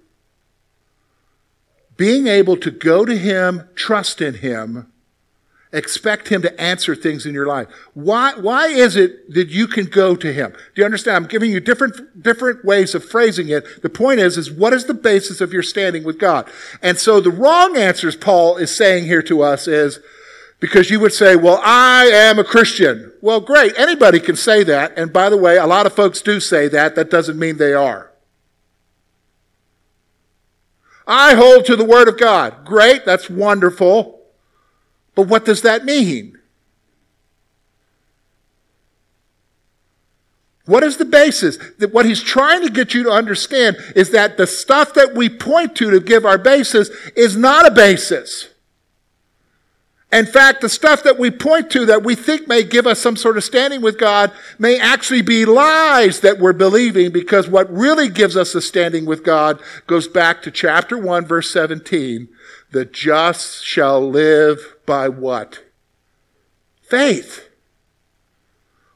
being 1.97 2.27
able 2.27 2.57
to 2.57 2.71
go 2.71 3.05
to 3.05 3.17
Him, 3.17 3.69
trust 3.75 4.23
in 4.23 4.35
Him, 4.35 4.90
Expect 5.73 6.29
Him 6.29 6.43
to 6.43 6.61
answer 6.61 6.97
things 6.97 7.27
in 7.27 7.33
your 7.33 7.47
life. 7.47 7.69
Why, 7.95 8.35
why 8.35 8.69
is 8.69 8.97
it 8.97 9.33
that 9.33 9.51
you 9.51 9.69
can 9.69 9.87
go 9.87 10.17
to 10.17 10.33
Him? 10.33 10.53
Do 10.53 10.83
you 10.83 10.85
understand? 10.85 11.17
I'm 11.17 11.31
giving 11.31 11.51
you 11.53 11.61
different, 11.61 12.23
different 12.23 12.65
ways 12.65 12.95
of 12.95 13.05
phrasing 13.05 13.49
it. 13.51 13.83
The 13.83 13.89
point 13.89 14.19
is, 14.19 14.37
is 14.37 14.51
what 14.51 14.73
is 14.73 14.87
the 14.87 14.95
basis 14.95 15.41
of 15.41 15.53
your 15.53 15.63
standing 15.63 16.03
with 16.03 16.19
God? 16.19 16.51
And 16.83 16.99
so 16.99 17.21
the 17.21 17.31
wrong 17.31 17.77
answers 17.77 18.17
Paul 18.17 18.57
is 18.57 18.75
saying 18.75 19.05
here 19.05 19.23
to 19.23 19.43
us 19.43 19.69
is, 19.69 20.01
because 20.59 20.91
you 20.91 21.01
would 21.01 21.13
say, 21.13 21.37
well, 21.37 21.61
I 21.65 22.07
am 22.07 22.39
a 22.39 22.45
Christian. 22.45 23.13
Well, 23.23 23.41
great. 23.41 23.79
Anybody 23.79 24.21
can 24.21 24.37
say 24.37 24.63
that. 24.65 24.99
And 24.99 25.13
by 25.13 25.31
the 25.31 25.37
way, 25.37 25.57
a 25.57 25.67
lot 25.67 25.87
of 25.87 25.95
folks 25.95 26.21
do 26.21 26.39
say 26.39 26.69
that. 26.69 26.97
That 26.97 27.11
doesn't 27.11 27.39
mean 27.39 27.57
they 27.57 27.73
are. 27.73 28.11
I 31.07 31.35
hold 31.35 31.65
to 31.65 31.77
the 31.77 31.85
Word 31.85 32.09
of 32.09 32.19
God. 32.19 32.67
Great. 32.67 33.07
That's 33.07 33.31
wonderful. 33.31 34.20
But 35.21 35.29
what 35.29 35.45
does 35.45 35.61
that 35.61 35.85
mean? 35.85 36.39
What 40.65 40.83
is 40.83 40.97
the 40.97 41.05
basis? 41.05 41.59
That 41.77 41.93
what 41.93 42.07
he's 42.07 42.23
trying 42.23 42.63
to 42.63 42.71
get 42.71 42.95
you 42.95 43.03
to 43.03 43.11
understand 43.11 43.77
is 43.95 44.13
that 44.13 44.39
the 44.39 44.47
stuff 44.47 44.95
that 44.95 45.15
we 45.15 45.29
point 45.29 45.77
to 45.77 45.91
to 45.91 46.01
give 46.01 46.25
our 46.25 46.39
basis 46.39 46.89
is 47.15 47.37
not 47.37 47.67
a 47.67 47.71
basis. 47.71 48.49
In 50.11 50.25
fact, 50.25 50.63
the 50.63 50.71
stuff 50.71 51.03
that 51.03 51.19
we 51.19 51.31
point 51.31 51.71
to 51.73 51.85
that 51.85 52.03
we 52.03 52.15
think 52.15 52.49
may 52.49 52.63
give 52.63 52.87
us 52.87 52.99
some 52.99 53.17
sort 53.17 53.37
of 53.37 53.45
standing 53.45 53.83
with 53.83 53.99
God 53.99 54.33
may 54.59 54.81
actually 54.81 55.21
be 55.21 55.45
lies 55.45 56.21
that 56.21 56.39
we're 56.39 56.55
believing 56.55 57.13
because 57.13 57.47
what 57.47 57.71
really 57.71 58.09
gives 58.09 58.39
us 58.39 58.55
a 58.55 58.63
standing 58.63 59.05
with 59.05 59.23
God 59.23 59.61
goes 59.87 60.09
back 60.09 60.41
to 60.45 60.51
chapter 60.51 60.97
1, 60.97 61.27
verse 61.27 61.51
17. 61.51 62.27
The 62.71 62.85
just 62.85 63.65
shall 63.65 64.09
live 64.09 64.77
by 64.87 65.09
what? 65.09 65.65
Faith. 66.83 67.49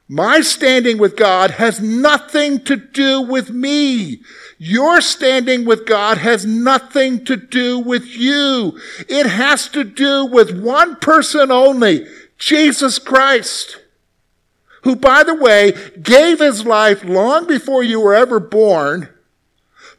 My 0.07 0.41
standing 0.41 0.97
with 0.97 1.17
God 1.17 1.51
has 1.51 1.81
nothing 1.81 2.63
to 2.65 2.75
do 2.75 3.21
with 3.21 3.49
me. 3.49 4.21
Your 4.57 5.01
standing 5.01 5.65
with 5.65 5.85
God 5.85 6.19
has 6.19 6.45
nothing 6.45 7.25
to 7.25 7.35
do 7.35 7.79
with 7.79 8.05
you. 8.15 8.79
It 9.09 9.25
has 9.25 9.67
to 9.69 9.83
do 9.83 10.25
with 10.25 10.61
one 10.61 10.97
person 10.97 11.51
only, 11.51 12.05
Jesus 12.37 12.99
Christ, 12.99 13.81
who, 14.83 14.95
by 14.95 15.23
the 15.23 15.33
way, 15.33 15.73
gave 16.01 16.39
his 16.39 16.65
life 16.65 17.03
long 17.03 17.47
before 17.47 17.83
you 17.83 17.99
were 17.99 18.13
ever 18.13 18.39
born, 18.39 19.09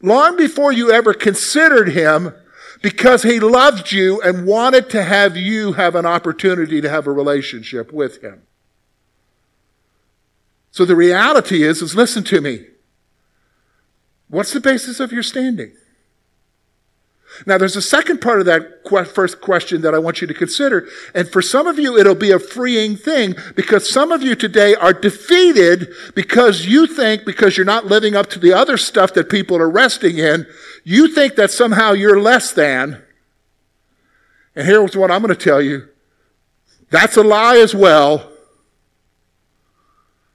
long 0.01 0.37
before 0.37 0.71
you 0.71 0.89
ever 0.89 1.13
considered 1.13 1.89
him, 1.89 2.33
because 2.81 3.23
he 3.23 3.39
loved 3.39 3.91
you 3.91 4.21
and 4.21 4.45
wanted 4.45 4.89
to 4.91 5.03
have 5.03 5.35
you 5.35 5.73
have 5.73 5.95
an 5.95 6.05
opportunity 6.05 6.81
to 6.81 6.89
have 6.89 7.07
a 7.07 7.11
relationship 7.11 7.91
with 7.91 8.23
him. 8.23 8.43
So 10.71 10.85
the 10.85 10.95
reality 10.95 11.63
is, 11.63 11.81
is 11.81 11.95
listen 11.95 12.23
to 12.25 12.41
me. 12.41 12.67
What's 14.29 14.53
the 14.53 14.59
basis 14.59 14.99
of 14.99 15.11
your 15.11 15.23
standing? 15.23 15.73
Now, 17.45 17.57
there's 17.57 17.75
a 17.75 17.81
second 17.81 18.19
part 18.19 18.39
of 18.39 18.45
that 18.45 18.81
first 19.13 19.41
question 19.41 19.81
that 19.81 19.93
I 19.93 19.99
want 19.99 20.21
you 20.21 20.27
to 20.27 20.33
consider. 20.33 20.87
And 21.13 21.29
for 21.29 21.41
some 21.41 21.67
of 21.67 21.77
you, 21.77 21.97
it'll 21.97 22.15
be 22.15 22.31
a 22.31 22.39
freeing 22.39 22.95
thing 22.95 23.35
because 23.55 23.89
some 23.89 24.11
of 24.11 24.23
you 24.23 24.35
today 24.35 24.75
are 24.75 24.93
defeated 24.93 25.89
because 26.15 26.65
you 26.65 26.87
think, 26.87 27.25
because 27.25 27.57
you're 27.57 27.65
not 27.65 27.85
living 27.85 28.15
up 28.15 28.29
to 28.31 28.39
the 28.39 28.53
other 28.53 28.77
stuff 28.77 29.13
that 29.13 29.29
people 29.29 29.57
are 29.57 29.69
resting 29.69 30.17
in, 30.17 30.47
you 30.83 31.13
think 31.13 31.35
that 31.35 31.51
somehow 31.51 31.91
you're 31.91 32.19
less 32.19 32.51
than. 32.51 33.01
And 34.55 34.65
here's 34.65 34.97
what 34.97 35.11
I'm 35.11 35.21
going 35.21 35.35
to 35.35 35.43
tell 35.43 35.61
you 35.61 35.87
that's 36.89 37.17
a 37.17 37.23
lie 37.23 37.57
as 37.57 37.75
well. 37.75 38.31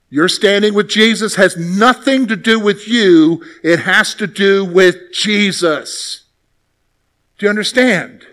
Your 0.09 0.27
standing 0.27 0.75
with 0.75 0.89
Jesus 0.89 1.35
has 1.35 1.57
nothing 1.57 2.27
to 2.27 2.35
do 2.35 2.59
with 2.59 2.87
you, 2.87 3.43
it 3.63 3.79
has 3.79 4.13
to 4.15 4.27
do 4.27 4.63
with 4.63 5.11
Jesus. 5.11 6.22
Do 7.43 7.47
you 7.47 7.49
understand? 7.49 8.25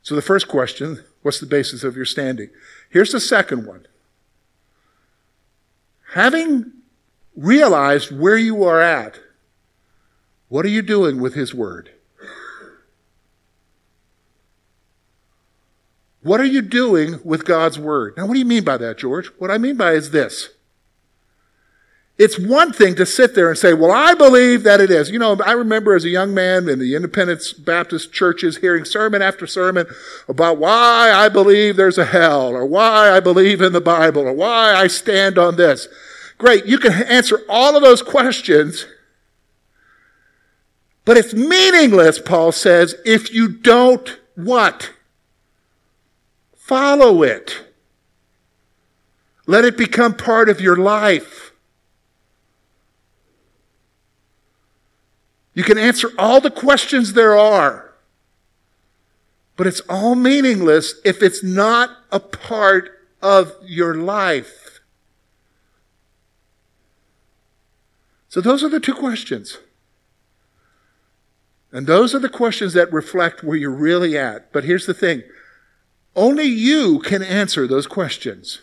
So, 0.00 0.14
the 0.14 0.22
first 0.22 0.48
question 0.48 1.04
what's 1.20 1.40
the 1.40 1.46
basis 1.46 1.84
of 1.84 1.94
your 1.94 2.06
standing? 2.06 2.48
Here's 2.88 3.12
the 3.12 3.20
second 3.20 3.66
one. 3.66 3.86
Having 6.14 6.72
realized 7.36 8.18
where 8.18 8.38
you 8.38 8.64
are 8.64 8.80
at, 8.80 9.20
what 10.48 10.64
are 10.64 10.70
you 10.70 10.80
doing 10.80 11.20
with 11.20 11.34
His 11.34 11.54
Word? 11.54 11.90
What 16.22 16.40
are 16.40 16.46
you 16.46 16.62
doing 16.62 17.20
with 17.24 17.44
God's 17.44 17.78
Word? 17.78 18.14
Now, 18.16 18.24
what 18.24 18.32
do 18.32 18.38
you 18.38 18.46
mean 18.46 18.64
by 18.64 18.78
that, 18.78 18.96
George? 18.96 19.26
What 19.36 19.50
I 19.50 19.58
mean 19.58 19.76
by 19.76 19.92
is 19.92 20.12
this 20.12 20.48
it's 22.20 22.38
one 22.38 22.70
thing 22.70 22.94
to 22.96 23.06
sit 23.06 23.34
there 23.34 23.48
and 23.48 23.56
say, 23.56 23.72
well, 23.72 23.90
I 23.90 24.12
believe 24.12 24.62
that 24.64 24.78
it 24.78 24.90
is. 24.90 25.08
You 25.08 25.18
know, 25.18 25.40
I 25.42 25.52
remember 25.52 25.96
as 25.96 26.04
a 26.04 26.10
young 26.10 26.34
man 26.34 26.68
in 26.68 26.78
the 26.78 26.94
Independent 26.94 27.42
Baptist 27.64 28.12
churches 28.12 28.58
hearing 28.58 28.84
sermon 28.84 29.22
after 29.22 29.46
sermon 29.46 29.86
about 30.28 30.58
why 30.58 31.10
I 31.14 31.30
believe 31.30 31.76
there's 31.76 31.96
a 31.96 32.04
hell 32.04 32.50
or 32.50 32.66
why 32.66 33.10
I 33.10 33.20
believe 33.20 33.62
in 33.62 33.72
the 33.72 33.80
Bible 33.80 34.20
or 34.20 34.34
why 34.34 34.74
I 34.74 34.86
stand 34.86 35.38
on 35.38 35.56
this. 35.56 35.88
Great. 36.36 36.66
You 36.66 36.76
can 36.76 36.92
answer 36.92 37.40
all 37.48 37.74
of 37.74 37.82
those 37.82 38.02
questions. 38.02 38.84
But 41.06 41.16
it's 41.16 41.32
meaningless, 41.32 42.18
Paul 42.18 42.52
says, 42.52 42.96
if 43.06 43.32
you 43.32 43.48
don't 43.48 44.20
what? 44.34 44.92
Follow 46.54 47.22
it. 47.22 47.64
Let 49.46 49.64
it 49.64 49.78
become 49.78 50.14
part 50.14 50.50
of 50.50 50.60
your 50.60 50.76
life. 50.76 51.29
You 55.54 55.64
can 55.64 55.78
answer 55.78 56.10
all 56.18 56.40
the 56.40 56.50
questions 56.50 57.12
there 57.12 57.36
are, 57.36 57.92
but 59.56 59.66
it's 59.66 59.80
all 59.88 60.14
meaningless 60.14 60.94
if 61.04 61.22
it's 61.22 61.42
not 61.42 61.90
a 62.12 62.20
part 62.20 62.90
of 63.20 63.52
your 63.64 63.94
life. 63.94 64.80
So, 68.28 68.40
those 68.40 68.62
are 68.62 68.68
the 68.68 68.80
two 68.80 68.94
questions. 68.94 69.58
And 71.72 71.86
those 71.86 72.14
are 72.14 72.18
the 72.18 72.28
questions 72.28 72.72
that 72.74 72.92
reflect 72.92 73.42
where 73.42 73.56
you're 73.56 73.70
really 73.70 74.16
at. 74.16 74.52
But 74.52 74.64
here's 74.64 74.86
the 74.86 74.94
thing 74.94 75.22
only 76.16 76.44
you 76.44 77.00
can 77.00 77.22
answer 77.22 77.66
those 77.66 77.86
questions. 77.86 78.60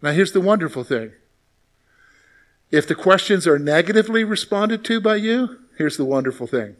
Now, 0.00 0.12
here's 0.12 0.32
the 0.32 0.40
wonderful 0.40 0.84
thing 0.84 1.12
if 2.72 2.86
the 2.88 2.94
questions 2.94 3.46
are 3.46 3.58
negatively 3.58 4.24
responded 4.24 4.82
to 4.86 4.98
by 4.98 5.16
you, 5.16 5.58
here's 5.76 5.98
the 5.98 6.06
wonderful 6.06 6.46
thing 6.48 6.76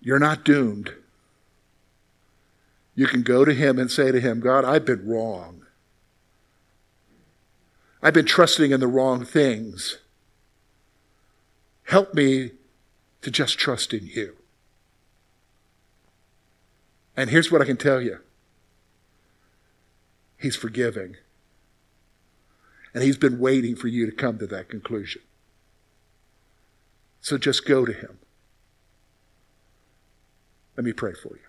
you're 0.00 0.18
not 0.18 0.44
doomed. 0.44 0.92
You 2.94 3.06
can 3.08 3.22
go 3.22 3.44
to 3.44 3.52
Him 3.52 3.78
and 3.78 3.90
say 3.90 4.12
to 4.12 4.20
Him, 4.20 4.38
God, 4.38 4.64
I've 4.64 4.84
been 4.84 5.08
wrong. 5.08 5.62
I've 8.00 8.14
been 8.14 8.26
trusting 8.26 8.70
in 8.70 8.78
the 8.78 8.86
wrong 8.86 9.24
things. 9.24 9.98
Help 11.84 12.14
me 12.14 12.52
to 13.22 13.30
just 13.30 13.58
trust 13.58 13.92
in 13.92 14.06
you. 14.06 14.36
And 17.16 17.30
here's 17.30 17.50
what 17.50 17.62
I 17.62 17.64
can 17.64 17.78
tell 17.78 18.00
you 18.00 18.18
He's 20.38 20.54
forgiving. 20.54 21.16
And 22.94 23.02
he's 23.02 23.18
been 23.18 23.40
waiting 23.40 23.74
for 23.74 23.88
you 23.88 24.06
to 24.06 24.12
come 24.12 24.38
to 24.38 24.46
that 24.46 24.68
conclusion. 24.68 25.22
So 27.20 27.36
just 27.36 27.66
go 27.66 27.84
to 27.84 27.92
him. 27.92 28.18
Let 30.76 30.84
me 30.84 30.92
pray 30.92 31.12
for 31.12 31.36
you. 31.36 31.44